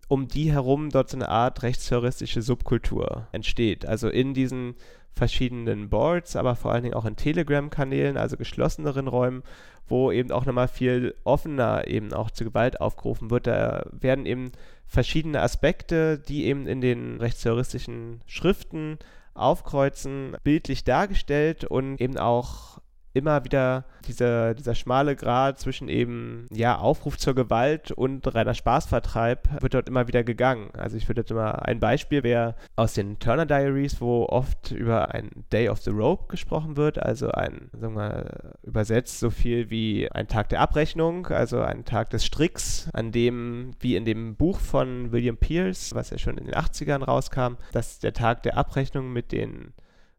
[0.09, 3.87] um die herum dort so eine Art rechtsterroristische Subkultur entsteht.
[3.87, 4.75] Also in diesen
[5.15, 9.43] verschiedenen Boards, aber vor allen Dingen auch in Telegram-Kanälen, also geschlosseneren Räumen,
[9.87, 13.47] wo eben auch nochmal viel offener eben auch zu Gewalt aufgerufen wird.
[13.47, 14.53] Da werden eben
[14.87, 18.99] verschiedene Aspekte, die eben in den rechtsterroristischen Schriften
[19.35, 22.79] aufkreuzen, bildlich dargestellt und eben auch
[23.15, 29.63] immer wieder dieser, dieser schmale Grad zwischen eben, ja, Aufruf zur Gewalt und reiner Spaßvertreib
[29.63, 30.71] wird dort immer wieder gegangen.
[30.77, 35.15] Also ich würde jetzt immer, ein Beispiel wäre aus den Turner Diaries, wo oft über
[35.15, 39.71] ein Day of the Rope gesprochen wird, also ein, sagen wir mal, übersetzt so viel
[39.71, 44.35] wie ein Tag der Abrechnung, also ein Tag des Stricks, an dem, wie in dem
[44.35, 48.57] Buch von William Pierce, was ja schon in den 80ern rauskam, dass der Tag der
[48.59, 49.73] Abrechnung mit den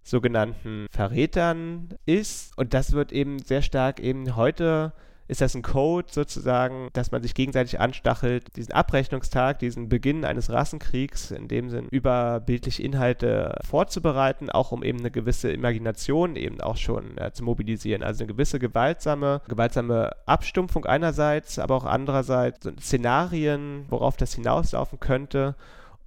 [0.05, 2.57] sogenannten Verrätern ist.
[2.57, 4.93] Und das wird eben sehr stark eben heute
[5.27, 10.51] ist das ein Code sozusagen, dass man sich gegenseitig anstachelt, diesen Abrechnungstag, diesen Beginn eines
[10.51, 16.61] Rassenkriegs in dem Sinn über bildliche Inhalte vorzubereiten, auch um eben eine gewisse Imagination eben
[16.61, 18.03] auch schon äh, zu mobilisieren.
[18.03, 25.55] Also eine gewisse gewaltsame, gewaltsame Abstumpfung einerseits, aber auch andererseits Szenarien, worauf das hinauslaufen könnte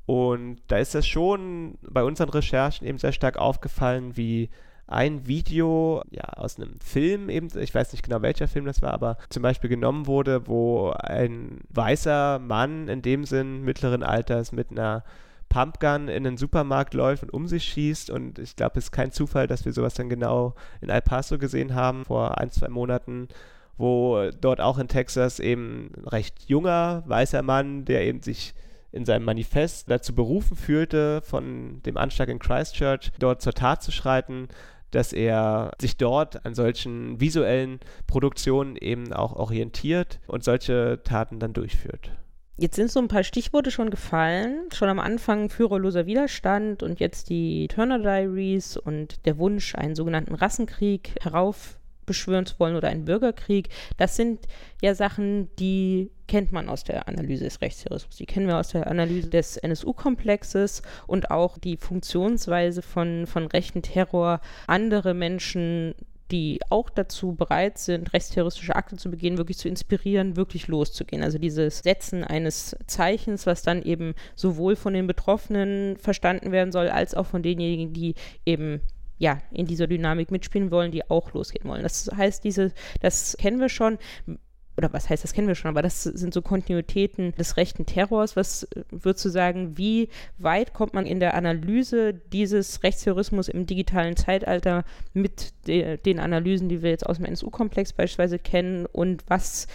[0.09, 4.49] Und da ist das schon bei unseren Recherchen eben sehr stark aufgefallen, wie
[4.87, 8.95] ein Video ja, aus einem Film eben, ich weiß nicht genau welcher Film das war,
[8.95, 14.71] aber zum Beispiel genommen wurde, wo ein weißer Mann in dem Sinn mittleren Alters mit
[14.71, 15.05] einer
[15.51, 18.09] Pumpgun in den Supermarkt läuft und um sich schießt.
[18.09, 21.37] Und ich glaube, es ist kein Zufall, dass wir sowas dann genau in El Paso
[21.37, 23.29] gesehen haben vor ein, zwei Monaten,
[23.77, 28.55] wo dort auch in Texas eben ein recht junger weißer Mann, der eben sich
[28.93, 33.93] in seinem Manifest dazu berufen fühlte, von dem Anschlag in Christchurch dort zur Tat zu
[33.93, 34.49] schreiten,
[34.91, 41.53] dass er sich dort an solchen visuellen Produktionen eben auch orientiert und solche Taten dann
[41.53, 42.11] durchführt.
[42.61, 44.69] Jetzt sind so ein paar Stichworte schon gefallen.
[44.75, 50.35] Schon am Anfang führerloser Widerstand und jetzt die Turner Diaries und der Wunsch, einen sogenannten
[50.35, 51.15] Rassenkrieg
[52.09, 53.69] heraufbeschwören zu wollen oder einen Bürgerkrieg.
[53.97, 54.47] Das sind
[54.83, 58.17] ja Sachen, die kennt man aus der Analyse des Rechtsterrorismus.
[58.17, 63.83] Die kennen wir aus der Analyse des NSU-Komplexes und auch die Funktionsweise von, von rechten
[63.83, 65.95] Terror, andere Menschen
[66.31, 71.23] die auch dazu bereit sind, rechtsterroristische Akte zu begehen, wirklich zu inspirieren, wirklich loszugehen.
[71.23, 76.89] Also dieses Setzen eines Zeichens, was dann eben sowohl von den Betroffenen verstanden werden soll,
[76.89, 78.83] als auch von denjenigen, die eben
[79.19, 81.83] ja, in dieser Dynamik mitspielen wollen, die auch losgehen wollen.
[81.83, 83.99] Das heißt, diese, das kennen wir schon
[84.79, 88.37] oder was heißt, das kennen wir schon, aber das sind so Kontinuitäten des rechten Terrors.
[88.37, 93.67] Was äh, würdest du sagen, wie weit kommt man in der Analyse dieses Rechtsterrorismus im
[93.67, 99.25] digitalen Zeitalter mit de den Analysen, die wir jetzt aus dem NSU-Komplex beispielsweise kennen und
[99.27, 99.67] was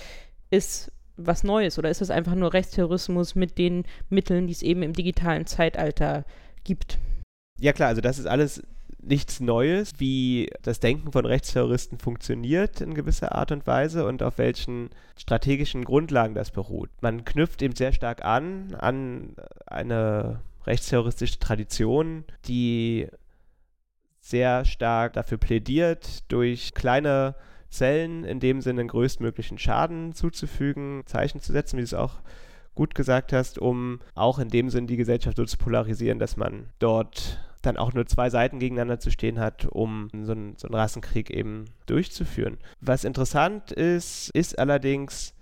[0.49, 4.81] ist was Neues oder ist das einfach nur Rechtsterrorismus mit den Mitteln, die es eben
[4.81, 6.25] im digitalen Zeitalter
[6.63, 6.97] gibt?
[7.59, 8.63] Ja klar, also das ist alles
[9.05, 14.37] nichts Neues, wie das Denken von Rechtsterroristen funktioniert in gewisser Art und Weise und auf
[14.37, 16.89] welchen strategischen Grundlagen das beruht.
[17.01, 19.35] Man knüpft eben sehr stark an an
[19.65, 23.07] eine rechtsterroristische Tradition, die
[24.19, 27.35] sehr stark dafür plädiert, durch kleine
[27.69, 32.21] Zellen in dem Sinne den größtmöglichen Schaden zuzufügen, Zeichen zu setzen, wie du es auch
[32.75, 36.69] gut gesagt hast, um auch in dem Sinn die Gesellschaft so zu polarisieren, dass man
[36.79, 40.75] dort dann auch nur zwei Seiten gegeneinander zu stehen hat, um so einen, so einen
[40.75, 42.57] Rassenkrieg eben durchzuführen.
[42.81, 45.33] Was interessant ist, ist allerdings,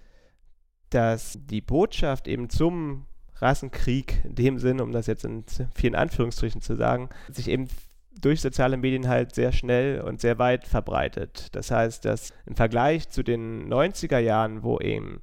[0.89, 3.05] dass die Botschaft eben zum
[3.35, 7.67] Rassenkrieg in dem Sinn, um das jetzt in vielen Anführungsstrichen zu sagen, sich eben
[8.19, 11.47] durch soziale Medien halt sehr schnell und sehr weit verbreitet.
[11.53, 15.21] Das heißt, dass im Vergleich zu den 90er Jahren, wo eben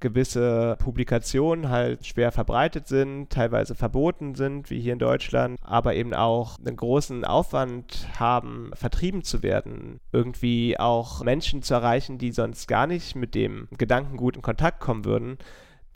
[0.00, 6.12] gewisse Publikationen halt schwer verbreitet sind, teilweise verboten sind, wie hier in Deutschland, aber eben
[6.12, 12.66] auch einen großen Aufwand haben, vertrieben zu werden, irgendwie auch Menschen zu erreichen, die sonst
[12.66, 15.38] gar nicht mit dem Gedankengut in Kontakt kommen würden.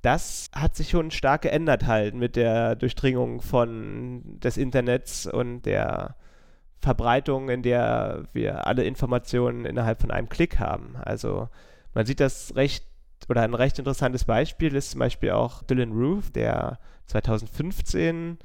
[0.03, 6.15] Das hat sich schon stark geändert halt mit der Durchdringung von des Internets und der
[6.79, 10.97] Verbreitung, in der wir alle Informationen innerhalb von einem Klick haben.
[11.03, 11.49] Also
[11.93, 12.85] man sieht das recht
[13.29, 18.39] oder ein recht interessantes Beispiel ist zum Beispiel auch Dylan Roof, der 2015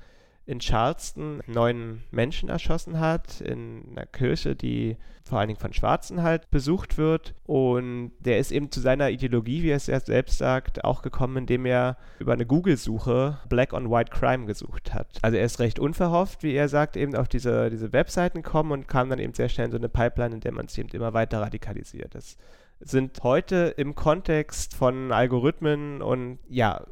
[0.48, 6.22] in Charleston neun Menschen erschossen hat, in einer Kirche, die vor allen Dingen von Schwarzen
[6.22, 7.34] halt besucht wird.
[7.46, 11.66] Und der ist eben zu seiner Ideologie, wie er es selbst sagt, auch gekommen, indem
[11.66, 15.08] er über eine Google-Suche Black on White Crime gesucht hat.
[15.24, 18.88] Also er ist recht unverhofft, wie er sagt, eben auf diese, diese Webseiten kommen und
[18.88, 21.14] kam dann eben sehr schnell in so eine Pipeline, in der man sich eben immer
[21.14, 22.14] weiter radikalisiert.
[22.14, 22.38] Das
[22.80, 26.86] sind heute im Kontext von Algorithmen und ja,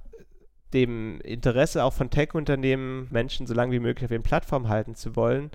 [0.74, 5.16] dem Interesse auch von Tech-Unternehmen, Menschen so lange wie möglich auf ihren Plattformen halten zu
[5.16, 5.52] wollen,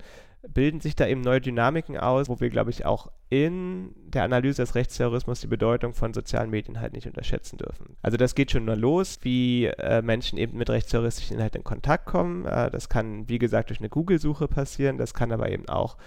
[0.47, 4.61] bilden sich da eben neue Dynamiken aus, wo wir, glaube ich, auch in der Analyse
[4.61, 7.97] des Rechtsterrorismus die Bedeutung von sozialen Medien halt nicht unterschätzen dürfen.
[8.01, 12.05] Also das geht schon nur los, wie äh, Menschen eben mit rechtsterroristischen Inhalten in Kontakt
[12.05, 12.45] kommen.
[12.45, 15.97] Äh, das kann, wie gesagt, durch eine Google-Suche passieren, das kann aber eben auch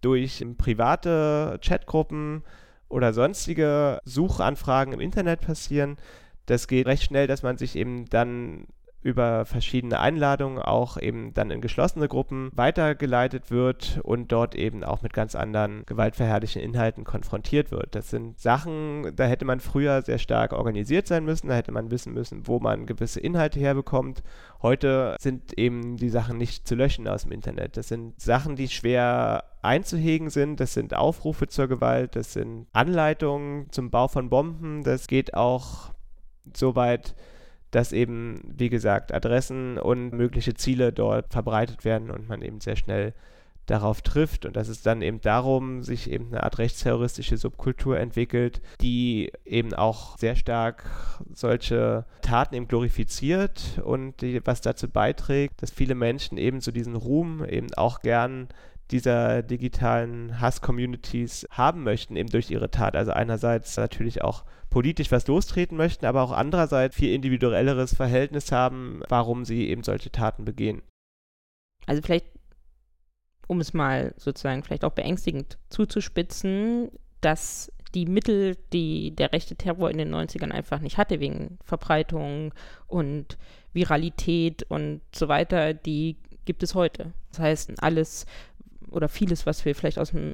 [0.00, 2.42] durch private Chatgruppen
[2.88, 5.96] oder sonstige Suchanfragen im Internet passieren.
[6.46, 8.66] Das geht recht schnell, dass man sich eben dann
[9.06, 15.02] über verschiedene Einladungen auch eben dann in geschlossene Gruppen weitergeleitet wird und dort eben auch
[15.02, 17.94] mit ganz anderen gewaltverherrlichen Inhalten konfrontiert wird.
[17.94, 21.92] Das sind Sachen, da hätte man früher sehr stark organisiert sein müssen, da hätte man
[21.92, 24.24] wissen müssen, wo man gewisse Inhalte herbekommt.
[24.60, 27.76] Heute sind eben die Sachen nicht zu löschen aus dem Internet.
[27.76, 30.60] Das sind Sachen, die schwer einzuhegen sind.
[30.60, 34.82] Das sind Aufrufe zur Gewalt, das sind Anleitungen zum Bau von Bomben.
[34.84, 35.92] Das geht auch
[36.54, 37.14] so weit,
[37.70, 42.76] dass eben, wie gesagt, Adressen und mögliche Ziele dort verbreitet werden und man eben sehr
[42.76, 43.12] schnell
[43.66, 48.62] darauf trifft und dass es dann eben darum sich eben eine Art rechtsterroristische Subkultur entwickelt,
[48.80, 50.84] die eben auch sehr stark
[51.34, 56.94] solche Taten eben glorifiziert und die, was dazu beiträgt, dass viele Menschen eben so diesen
[56.94, 58.48] Ruhm eben auch gern
[58.90, 62.96] dieser digitalen Hass-Communities haben möchten, eben durch ihre Tat.
[62.96, 69.02] Also einerseits natürlich auch politisch was lostreten möchten, aber auch andererseits viel individuelleres Verhältnis haben,
[69.08, 70.82] warum sie eben solche Taten begehen.
[71.86, 72.26] Also vielleicht
[73.48, 79.90] um es mal sozusagen vielleicht auch beängstigend zuzuspitzen, dass die Mittel, die der rechte Terror
[79.90, 82.52] in den 90ern einfach nicht hatte, wegen Verbreitung
[82.86, 83.38] und
[83.72, 87.12] Viralität und so weiter, die gibt es heute.
[87.30, 88.26] Das heißt, alles
[88.90, 90.32] oder vieles, was wir vielleicht aus dem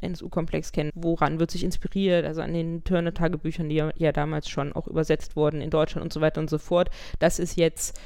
[0.00, 4.72] NSU-Komplex kennen, woran wird sich inspiriert, also an den Turner-Tagebüchern, die ja, ja damals schon
[4.72, 7.98] auch übersetzt wurden in Deutschland und so weiter und so fort, das ist jetzt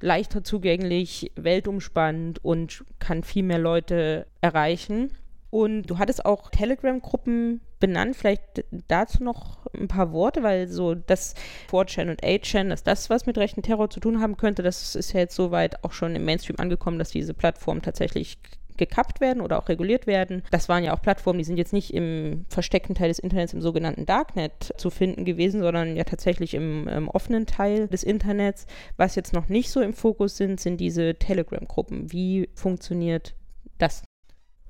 [0.00, 5.12] leichter zugänglich, weltumspannend und kann viel mehr Leute erreichen.
[5.50, 8.14] Und du hattest auch Telegram-Gruppen benannt.
[8.14, 11.34] Vielleicht dazu noch ein paar Worte, weil so das
[11.70, 15.12] 4chan und 8chan, dass das was mit rechten Terror zu tun haben könnte, das ist
[15.12, 18.38] ja jetzt soweit auch schon im Mainstream angekommen, dass diese Plattformen tatsächlich
[18.76, 20.42] gekappt werden oder auch reguliert werden.
[20.50, 23.60] Das waren ja auch Plattformen, die sind jetzt nicht im versteckten Teil des Internets, im
[23.60, 28.66] sogenannten Darknet zu finden gewesen, sondern ja tatsächlich im, im offenen Teil des Internets.
[28.96, 32.12] Was jetzt noch nicht so im Fokus sind, sind diese Telegram-Gruppen.
[32.12, 33.34] Wie funktioniert
[33.78, 34.02] das?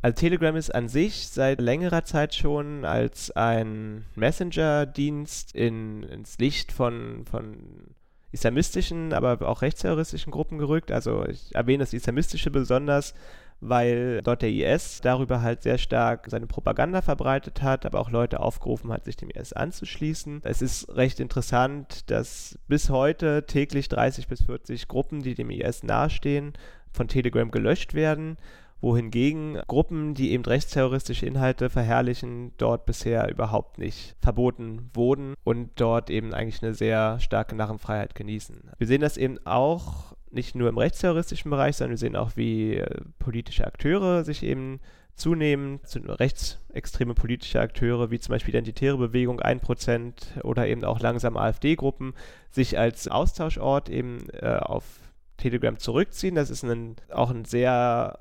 [0.03, 6.73] Also Telegram ist an sich seit längerer Zeit schon als ein Messenger-Dienst in, ins Licht
[6.73, 7.95] von, von
[8.33, 10.91] islamistischen, aber auch rechtsterroristischen Gruppen gerückt.
[10.91, 13.15] Also ich erwähne das Islamistische besonders,
[13.61, 18.41] weil dort der IS darüber halt sehr stark seine Propaganda verbreitet hat, aber auch Leute
[18.41, 20.41] aufgerufen hat, sich dem IS anzuschließen.
[20.45, 25.83] Es ist recht interessant, dass bis heute täglich 30 bis 40 Gruppen, die dem IS
[25.83, 26.55] nahestehen,
[26.93, 28.37] von Telegram gelöscht werden
[28.81, 36.11] wohingegen Gruppen, die eben rechtsterroristische Inhalte verherrlichen, dort bisher überhaupt nicht verboten wurden und dort
[36.11, 38.71] eben eigentlich eine sehr starke Narrenfreiheit genießen.
[38.79, 42.77] Wir sehen das eben auch nicht nur im rechtsterroristischen Bereich, sondern wir sehen auch, wie
[42.77, 44.81] äh, politische Akteure sich eben
[45.15, 52.15] zunehmend, rechtsextreme politische Akteure, wie zum Beispiel Identitäre Bewegung 1% oder eben auch langsam AfD-Gruppen,
[52.51, 54.85] sich als Austauschort eben äh, auf
[55.37, 56.35] Telegram zurückziehen.
[56.35, 58.19] Das ist ein, auch ein sehr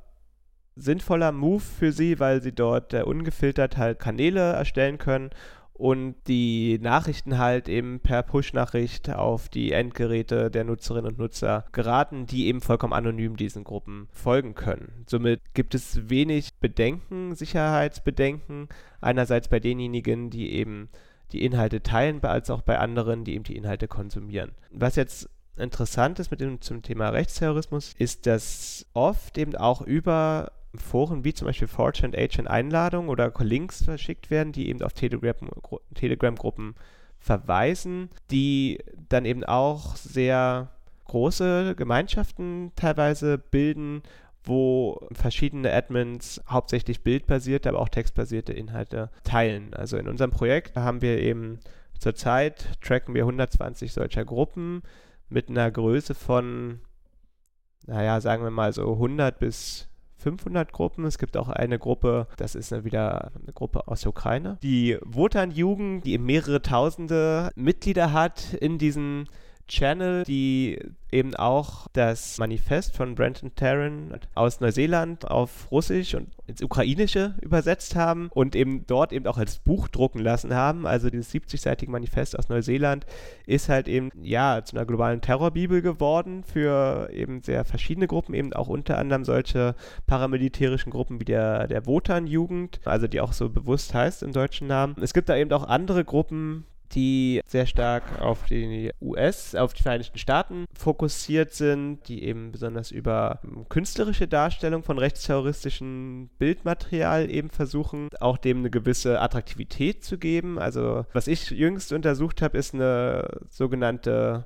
[0.76, 5.30] sinnvoller Move für sie, weil sie dort äh, ungefiltert halt Kanäle erstellen können
[5.80, 12.26] und die Nachrichten halt eben per Push-Nachricht auf die Endgeräte der Nutzerinnen und Nutzer geraten,
[12.26, 15.06] die eben vollkommen anonym diesen Gruppen folgen können.
[15.08, 18.68] Somit gibt es wenig Bedenken, Sicherheitsbedenken,
[19.00, 20.90] einerseits bei denjenigen, die eben
[21.32, 24.52] die Inhalte teilen, als auch bei anderen, die eben die Inhalte konsumieren.
[24.72, 30.52] Was jetzt interessant ist mit dem zum Thema Rechtsterrorismus, ist, dass oft eben auch über
[30.76, 34.94] Foren wie zum Beispiel 4chan und 8chan Einladungen oder Links verschickt werden, die eben auf
[34.94, 36.36] Telegram-Gruppen Telegram
[37.20, 38.80] verweisen, die
[39.10, 40.70] dann eben auch sehr
[41.06, 44.04] große Gemeinschaften teilweise bilden,
[44.44, 49.74] wo verschiedene Admins hauptsächlich bildbasierte, aber auch textbasierte Inhalte teilen.
[49.74, 51.60] Also in unserem Projekt haben wir eben
[51.98, 54.82] zurzeit tracken wir 120 solcher Gruppen
[55.28, 56.80] mit einer Größe von,
[57.86, 61.06] naja, sagen wir mal so 100 bis 500 Gruppen.
[61.06, 64.58] Es gibt auch eine Gruppe, das ist wieder eine Gruppe aus der Ukraine.
[64.62, 69.28] Die Wotan-Jugend, die mehrere tausende Mitglieder hat in diesen
[69.70, 70.80] Channel, die
[71.12, 77.96] eben auch das Manifest von Brenton Tarrant aus Neuseeland auf Russisch und ins Ukrainische übersetzt
[77.96, 80.86] haben und eben dort eben auch als Buch drucken lassen haben.
[80.86, 83.06] Also dieses 70-seitige Manifest aus Neuseeland
[83.46, 88.54] ist halt eben ja zu einer globalen Terrorbibel geworden für eben sehr verschiedene Gruppen, eben
[88.54, 93.94] auch unter anderem solche paramilitärischen Gruppen wie der, der Wotan-Jugend, also die auch so bewusst
[93.94, 94.96] heißt im deutschen Namen.
[95.02, 99.84] Es gibt da eben auch andere Gruppen, die sehr stark auf die US, auf die
[99.84, 108.10] Vereinigten Staaten fokussiert sind, die eben besonders über künstlerische Darstellung von rechtsterroristischen Bildmaterial eben versuchen,
[108.20, 110.60] auch dem eine gewisse Attraktivität zu geben.
[110.60, 114.46] Also was ich jüngst untersucht habe, ist eine sogenannte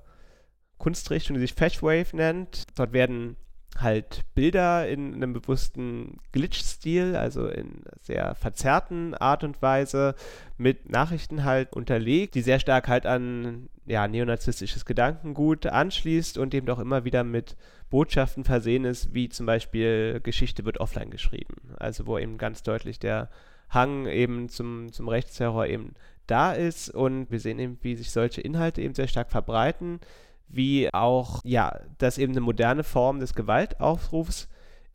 [0.78, 2.64] Kunstrichtung, die sich Fashwave nennt.
[2.76, 3.38] Dort werden
[3.80, 10.16] halt Bilder in einem bewussten Glitch-Stil, also in sehr verzerrten Art und Weise,
[10.58, 16.70] mit Nachrichten halt unterlegt, die sehr stark halt an ja, neonazistisches Gedankengut anschließt und eben
[16.70, 17.56] auch immer wieder mit
[17.90, 21.56] Botschaften versehen ist, wie zum Beispiel Geschichte wird offline geschrieben.
[21.78, 23.30] Also wo eben ganz deutlich der
[23.70, 25.94] Hang eben zum, zum Rechtsterror eben
[26.28, 30.00] da ist und wir sehen eben, wie sich solche Inhalte eben sehr stark verbreiten
[30.48, 34.50] wie auch, ja, dass eben eine moderne Form des Gewaltaufrufs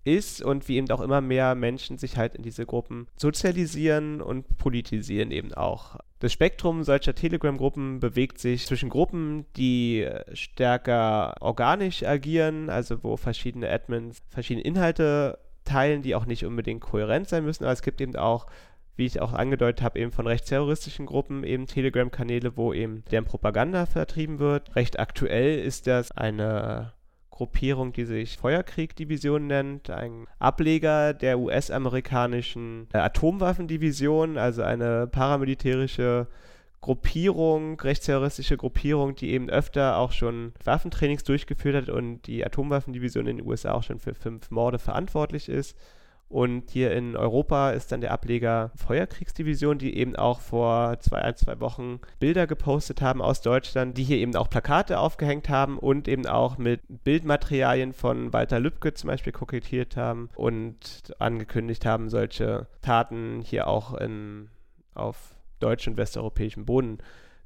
[0.05, 4.57] ist und wie eben auch immer mehr Menschen sich halt in diese Gruppen sozialisieren und
[4.57, 5.97] politisieren eben auch.
[6.21, 13.71] Das Spektrum solcher Telegram-Gruppen bewegt sich zwischen Gruppen, die stärker organisch agieren, also wo verschiedene
[13.71, 18.17] Admins verschiedene Inhalte teilen, die auch nicht unbedingt kohärent sein müssen, aber es gibt eben
[18.17, 18.47] auch
[18.99, 23.87] wie ich auch angedeutet habe, eben von rechtsterroristischen Gruppen eben Telegram-Kanäle, wo eben deren Propaganda
[23.87, 24.75] vertrieben wird.
[24.75, 26.93] Recht aktuell ist das eine
[27.31, 36.27] Gruppierung, die sich Feuerkrieg-Division nennt, ein Ableger der US-amerikanischen äh, Atomwaffendivision, also eine paramilitärische
[36.81, 43.37] Gruppierung, rechtsterroristische Gruppierung, die eben öfter auch schon Waffentrainings durchgeführt hat und die Atomwaffendivision in
[43.37, 45.77] den USA auch schon für fünf Morde verantwortlich ist.
[46.29, 51.37] Und hier in Europa ist dann der Ableger Feuerkriegsdivision, die eben auch vor zwei, ein,
[51.37, 56.07] zwei Wochen Bilder gepostet haben aus Deutschland, die hier eben auch Plakate aufgehängt haben und
[56.07, 62.67] eben auch mit Bildmaterialien von Walter Lübcke zum Beispiel kokettiert haben und angekündigt haben, solche
[62.83, 64.51] Taten hier auch in,
[64.95, 66.99] auf deutsch- und westeuropäischem Boden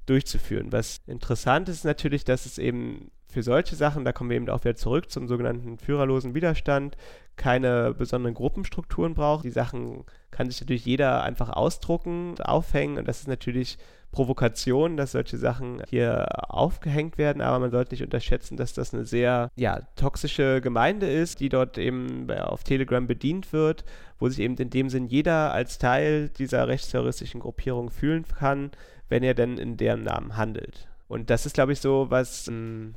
[0.06, 0.72] durchzuführen.
[0.72, 4.64] Was interessant ist natürlich, dass es eben für solche Sachen, da kommen wir eben auch
[4.64, 6.96] wieder zurück zum sogenannten führerlosen Widerstand,
[7.36, 9.44] keine besonderen Gruppenstrukturen braucht.
[9.44, 13.78] Die Sachen kann sich natürlich jeder einfach ausdrucken, aufhängen und das ist natürlich
[14.10, 19.06] Provokation, dass solche Sachen hier aufgehängt werden, aber man sollte nicht unterschätzen, dass das eine
[19.06, 23.86] sehr ja, toxische Gemeinde ist, die dort eben auf Telegram bedient wird,
[24.18, 28.70] wo sich eben in dem Sinn jeder als Teil dieser rechtsterroristischen Gruppierung fühlen kann,
[29.08, 30.88] wenn er denn in deren Namen handelt.
[31.08, 32.94] Und das ist, glaube ich, so, was im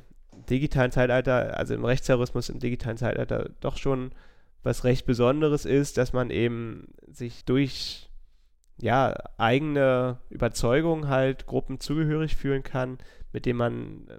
[0.48, 4.12] digitalen Zeitalter, also im Rechtsterrorismus im digitalen Zeitalter doch schon
[4.62, 8.10] was recht Besonderes ist, dass man eben sich durch
[8.78, 12.98] ja, eigene Überzeugung halt Gruppen zugehörig fühlen kann,
[13.32, 14.18] mit denen man äh,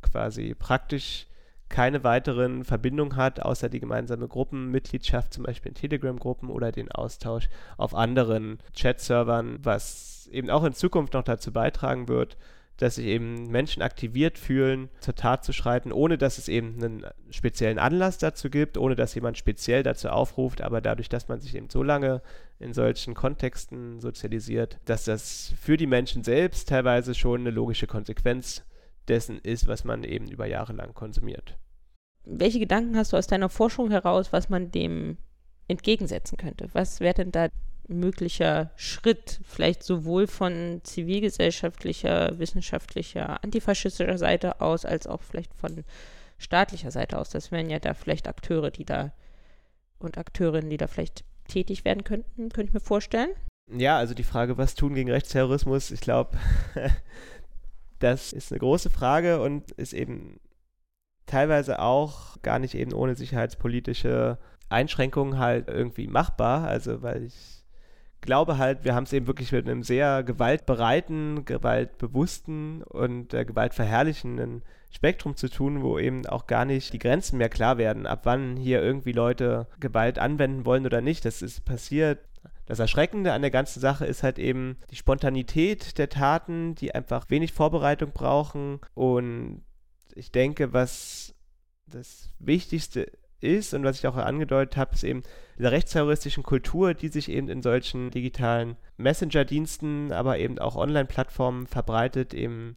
[0.00, 1.26] quasi praktisch
[1.68, 7.48] keine weiteren Verbindungen hat, außer die gemeinsame Gruppenmitgliedschaft, zum Beispiel in Telegram-Gruppen oder den Austausch
[7.76, 12.36] auf anderen Chat-Servern, was eben auch in Zukunft noch dazu beitragen wird,
[12.80, 17.06] dass sich eben Menschen aktiviert fühlen, zur Tat zu schreiten, ohne dass es eben einen
[17.30, 21.54] speziellen Anlass dazu gibt, ohne dass jemand speziell dazu aufruft, aber dadurch, dass man sich
[21.54, 22.22] eben so lange
[22.58, 28.64] in solchen Kontexten sozialisiert, dass das für die Menschen selbst teilweise schon eine logische Konsequenz
[29.08, 31.58] dessen ist, was man eben über Jahre lang konsumiert.
[32.24, 35.18] Welche Gedanken hast du aus deiner Forschung heraus, was man dem
[35.68, 36.68] entgegensetzen könnte?
[36.72, 37.48] Was wäre denn da
[37.90, 45.84] möglicher Schritt, vielleicht sowohl von zivilgesellschaftlicher, wissenschaftlicher, antifaschistischer Seite aus, als auch vielleicht von
[46.38, 47.30] staatlicher Seite aus.
[47.30, 49.12] Das wären ja da vielleicht Akteure, die da
[49.98, 53.30] und Akteurinnen, die da vielleicht tätig werden könnten, könnte ich mir vorstellen.
[53.70, 56.38] Ja, also die Frage, was tun gegen Rechtsterrorismus, ich glaube,
[57.98, 60.40] das ist eine große Frage und ist eben
[61.26, 64.38] teilweise auch gar nicht eben ohne sicherheitspolitische
[64.68, 66.66] Einschränkungen halt irgendwie machbar.
[66.66, 67.59] Also, weil ich
[68.20, 74.62] glaube halt, wir haben es eben wirklich mit einem sehr gewaltbereiten, gewaltbewussten und äh, gewaltverherrlichenden
[74.90, 78.56] Spektrum zu tun, wo eben auch gar nicht die Grenzen mehr klar werden, ab wann
[78.56, 81.24] hier irgendwie Leute Gewalt anwenden wollen oder nicht.
[81.24, 82.18] Das ist passiert.
[82.66, 87.28] Das Erschreckende an der ganzen Sache ist halt eben die Spontanität der Taten, die einfach
[87.28, 88.80] wenig Vorbereitung brauchen.
[88.94, 89.62] Und
[90.14, 91.34] ich denke, was
[91.86, 93.10] das Wichtigste
[93.40, 95.22] ist und was ich auch angedeutet habe, ist eben
[95.58, 102.34] dieser rechtsterroristischen Kultur, die sich eben in solchen digitalen Messenger-Diensten, aber eben auch Online-Plattformen verbreitet,
[102.34, 102.76] eben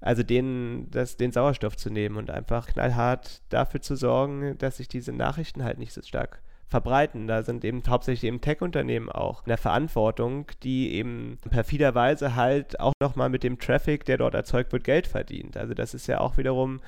[0.00, 4.88] also denen das, den Sauerstoff zu nehmen und einfach knallhart dafür zu sorgen, dass sich
[4.88, 7.26] diese Nachrichten halt nicht so stark verbreiten.
[7.26, 12.92] Da sind eben hauptsächlich eben Tech-Unternehmen auch in der Verantwortung, die eben perfiderweise halt auch
[13.00, 15.56] nochmal mit dem Traffic, der dort erzeugt wird, Geld verdient.
[15.56, 16.80] Also das ist ja auch wiederum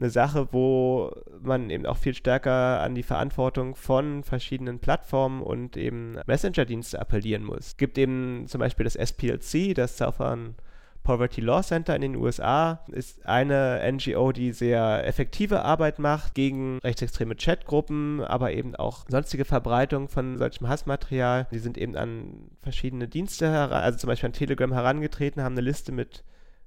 [0.00, 5.76] eine Sache, wo man eben auch viel stärker an die Verantwortung von verschiedenen Plattformen und
[5.76, 7.68] eben Messenger-Dienste appellieren muss.
[7.68, 10.56] Es gibt eben zum Beispiel das SPLC, das Southern
[11.02, 16.78] Poverty Law Center in den USA ist eine NGO, die sehr effektive Arbeit macht gegen
[16.84, 21.46] rechtsextreme Chatgruppen, aber eben auch sonstige Verbreitung von solchem Hassmaterial.
[21.52, 25.90] Die sind eben an verschiedene Dienste, also zum Beispiel an Telegram herangetreten, haben eine Liste
[25.90, 26.22] mit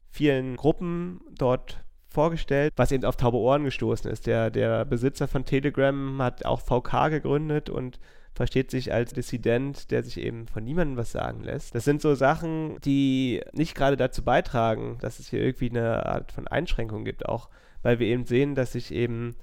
[0.10, 1.83] vielen Gruppen dort
[2.14, 4.28] vorgestellt, was eben auf taube Ohren gestoßen ist.
[4.28, 8.00] Der, der Besitzer von Telegram hat auch VK gegründet und
[8.34, 11.76] versteht sich als Dissident, der sich eben von niemandem was sagen lässt.
[11.76, 16.32] Das sind so Sachen, die nicht gerade dazu beitragen, dass es hier irgendwie eine Art
[16.32, 17.50] von Einschränkung gibt, auch
[17.84, 19.36] weil wir eben sehen, dass sich eben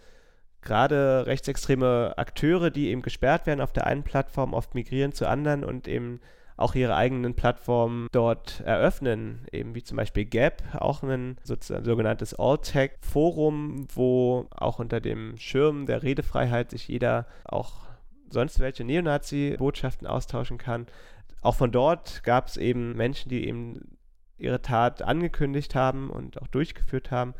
[0.62, 5.64] gerade rechtsextreme Akteure, die eben gesperrt werden auf der einen Plattform, oft migrieren zu anderen
[5.64, 6.20] und eben
[6.60, 13.86] auch ihre eigenen Plattformen dort eröffnen, eben wie zum Beispiel Gap, auch ein sogenanntes All-Tech-Forum,
[13.94, 17.72] wo auch unter dem Schirm der Redefreiheit sich jeder auch
[18.28, 20.86] sonst welche Neonazi-Botschaften austauschen kann.
[21.42, 23.96] Auch von dort gab es eben Menschen, die eben
[24.36, 27.34] ihre Tat angekündigt haben und auch durchgeführt haben.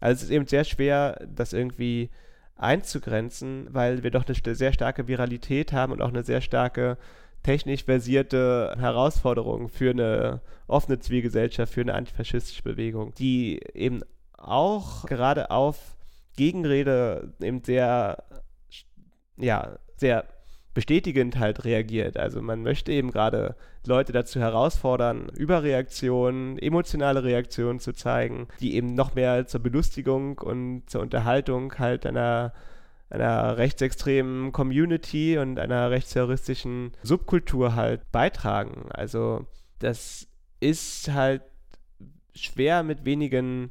[0.00, 2.10] Also es ist eben sehr schwer, das irgendwie
[2.56, 6.98] einzugrenzen, weil wir doch eine sehr starke Viralität haben und auch eine sehr starke
[7.44, 14.02] technisch versierte Herausforderung für eine offene Zivilgesellschaft, für eine antifaschistische Bewegung, die eben
[14.36, 15.96] auch gerade auf
[16.36, 18.24] Gegenrede eben sehr,
[19.36, 20.24] ja, sehr
[20.72, 22.16] bestätigend halt reagiert.
[22.16, 23.54] Also man möchte eben gerade
[23.86, 30.82] Leute dazu herausfordern, Überreaktionen, emotionale Reaktionen zu zeigen, die eben noch mehr zur Belustigung und
[30.88, 32.52] zur Unterhaltung halt einer
[33.10, 38.86] einer rechtsextremen Community und einer rechtsterroristischen Subkultur halt beitragen.
[38.90, 39.46] Also
[39.78, 40.26] das
[40.60, 41.42] ist halt
[42.34, 43.70] schwer mit wenigen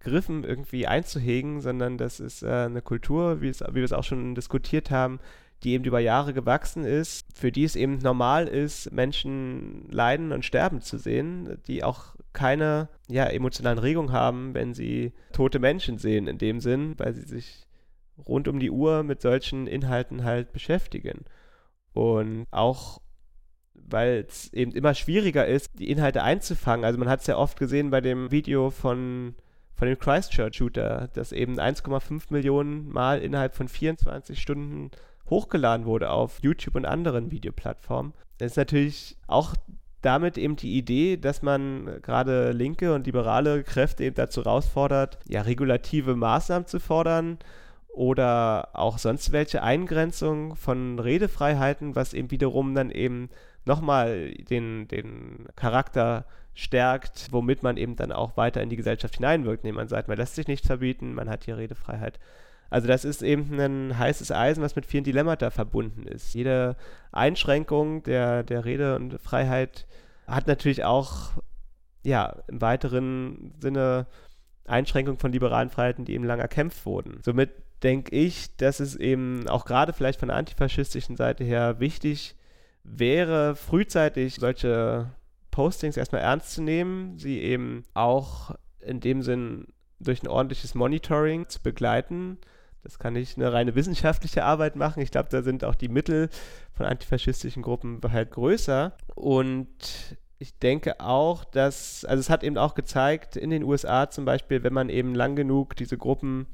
[0.00, 4.04] Griffen irgendwie einzuhegen, sondern das ist äh, eine Kultur, wie, es, wie wir es auch
[4.04, 5.18] schon diskutiert haben,
[5.64, 10.44] die eben über Jahre gewachsen ist, für die es eben normal ist, Menschen leiden und
[10.44, 16.28] sterben zu sehen, die auch keine ja, emotionalen Regungen haben, wenn sie tote Menschen sehen
[16.28, 17.67] in dem Sinn, weil sie sich
[18.26, 21.24] rund um die Uhr mit solchen Inhalten halt beschäftigen.
[21.92, 23.00] Und auch
[23.90, 26.84] weil es eben immer schwieriger ist, die Inhalte einzufangen.
[26.84, 29.34] Also man hat es ja oft gesehen bei dem Video von
[29.78, 34.90] von dem Christchurch-Shooter, das eben 1,5 Millionen Mal innerhalb von 24 Stunden
[35.30, 38.12] hochgeladen wurde auf YouTube und anderen Videoplattformen.
[38.38, 39.54] Das ist natürlich auch
[40.02, 45.42] damit eben die Idee, dass man gerade linke und liberale Kräfte eben dazu herausfordert, ja,
[45.42, 47.38] regulative Maßnahmen zu fordern
[47.88, 53.30] oder auch sonst welche Eingrenzung von Redefreiheiten, was eben wiederum dann eben
[53.64, 56.24] nochmal den, den Charakter
[56.54, 60.16] stärkt, womit man eben dann auch weiter in die Gesellschaft hineinwirkt, indem man sagt, man
[60.16, 62.18] lässt sich nichts verbieten, man hat hier Redefreiheit.
[62.70, 66.34] Also das ist eben ein heißes Eisen, was mit vielen Dilemmata verbunden ist.
[66.34, 66.76] Jede
[67.12, 69.86] Einschränkung der, der Rede und Freiheit
[70.26, 71.32] hat natürlich auch
[72.02, 74.06] ja, im weiteren Sinne
[74.66, 77.20] Einschränkungen von liberalen Freiheiten, die eben lang erkämpft wurden.
[77.22, 77.50] Somit
[77.82, 82.36] denke ich, dass es eben auch gerade vielleicht von der antifaschistischen Seite her wichtig
[82.82, 85.10] wäre, frühzeitig solche
[85.50, 89.66] Postings erstmal ernst zu nehmen, sie eben auch in dem Sinn
[90.00, 92.38] durch ein ordentliches Monitoring zu begleiten.
[92.82, 95.02] Das kann nicht eine reine wissenschaftliche Arbeit machen.
[95.02, 96.30] Ich glaube, da sind auch die Mittel
[96.72, 98.96] von antifaschistischen Gruppen halt größer.
[99.14, 104.24] Und ich denke auch, dass, also es hat eben auch gezeigt, in den USA zum
[104.24, 106.46] Beispiel, wenn man eben lang genug diese Gruppen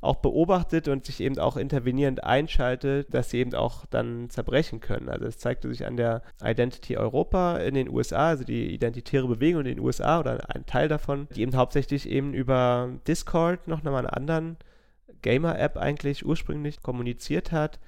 [0.00, 5.08] auch beobachtet und sich eben auch intervenierend einschaltet, dass sie eben auch dann zerbrechen können.
[5.08, 9.60] Also es zeigte sich an der Identity Europa in den USA, also die identitäre Bewegung
[9.60, 14.06] in den USA oder ein Teil davon, die eben hauptsächlich eben über Discord noch nochmal
[14.06, 14.56] einen anderen
[15.22, 17.78] Gamer-App eigentlich ursprünglich kommuniziert hat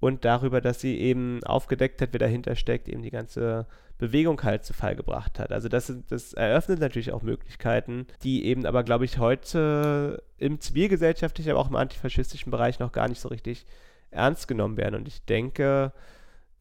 [0.00, 3.66] und darüber, dass sie eben aufgedeckt hat, wer dahinter steckt, eben die ganze
[3.98, 5.52] Bewegung halt zu Fall gebracht hat.
[5.52, 11.52] Also das, das eröffnet natürlich auch Möglichkeiten, die eben aber, glaube ich, heute im zivilgesellschaftlichen,
[11.52, 13.64] aber auch im antifaschistischen Bereich noch gar nicht so richtig
[14.10, 14.96] ernst genommen werden.
[14.96, 15.92] Und ich denke,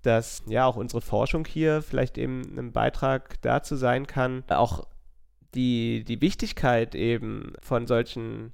[0.01, 4.85] dass ja auch unsere Forschung hier vielleicht eben ein Beitrag dazu sein kann, auch
[5.53, 8.53] die, die Wichtigkeit eben von solchen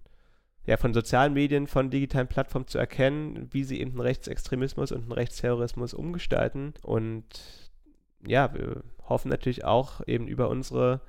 [0.68, 5.04] ja, von sozialen Medien, von digitalen Plattformen zu erkennen, wie sie eben einen Rechtsextremismus und
[5.04, 6.74] einen Rechtsterrorismus umgestalten.
[6.84, 7.24] Und
[8.28, 11.02] ja, wir hoffen natürlich auch eben über unsere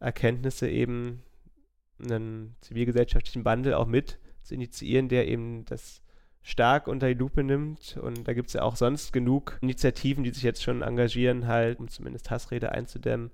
[0.00, 1.22] Erkenntnisse eben
[2.02, 6.02] einen zivilgesellschaftlichen Wandel auch mit zu initiieren, der eben das
[6.42, 7.96] stark unter die Lupe nimmt.
[8.00, 11.78] Und da gibt es ja auch sonst genug Initiativen, die sich jetzt schon engagieren, halt,
[11.80, 13.30] um zumindest Hassrede einzudämmen.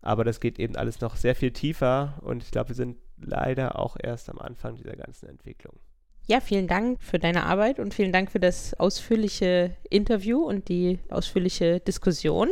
[0.00, 3.78] Aber das geht eben alles noch sehr viel tiefer und ich glaube, wir sind leider
[3.78, 5.78] auch erst am Anfang dieser ganzen Entwicklung.
[6.26, 11.00] Ja, vielen Dank für deine Arbeit und vielen Dank für das ausführliche Interview und die
[11.10, 12.48] ausführliche Diskussion.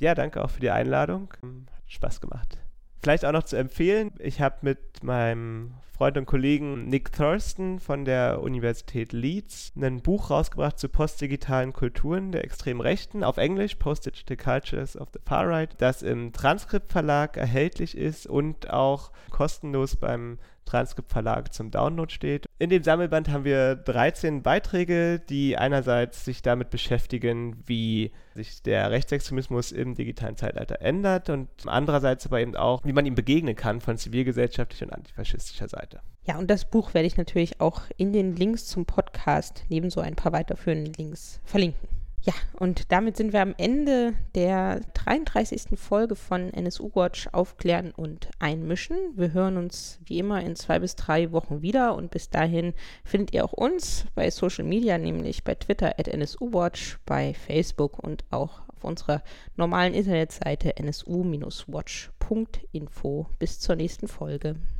[0.00, 1.32] Ja, danke auch für die Einladung.
[1.42, 2.58] Hat Spaß gemacht.
[3.02, 8.04] Vielleicht auch noch zu empfehlen, ich habe mit meinem Freund und Kollegen Nick Thurston von
[8.04, 14.36] der Universität Leeds ein Buch rausgebracht zu postdigitalen Kulturen der extremen Rechten auf Englisch, Post-Digital
[14.36, 20.38] Cultures of the Far Right, das im Transkript Verlag erhältlich ist und auch kostenlos beim
[20.68, 22.46] Transkript Verlag zum Download steht.
[22.58, 28.90] In dem Sammelband haben wir 13 Beiträge, die einerseits sich damit beschäftigen, wie sich der
[28.90, 33.80] Rechtsextremismus im digitalen Zeitalter ändert und andererseits aber eben auch, wie man ihm begegnen kann
[33.80, 36.00] von zivilgesellschaftlicher und antifaschistischer Seite.
[36.24, 40.00] Ja, und das Buch werde ich natürlich auch in den Links zum Podcast neben so
[40.00, 41.97] ein paar weiterführenden Links verlinken.
[42.22, 45.78] Ja, und damit sind wir am Ende der 33.
[45.78, 48.96] Folge von NSU Watch Aufklären und Einmischen.
[49.14, 53.32] Wir hören uns wie immer in zwei bis drei Wochen wieder und bis dahin findet
[53.32, 58.24] ihr auch uns bei Social Media, nämlich bei Twitter at NSU Watch, bei Facebook und
[58.30, 59.22] auch auf unserer
[59.56, 63.26] normalen Internetseite nsu-watch.info.
[63.38, 64.56] Bis zur nächsten Folge.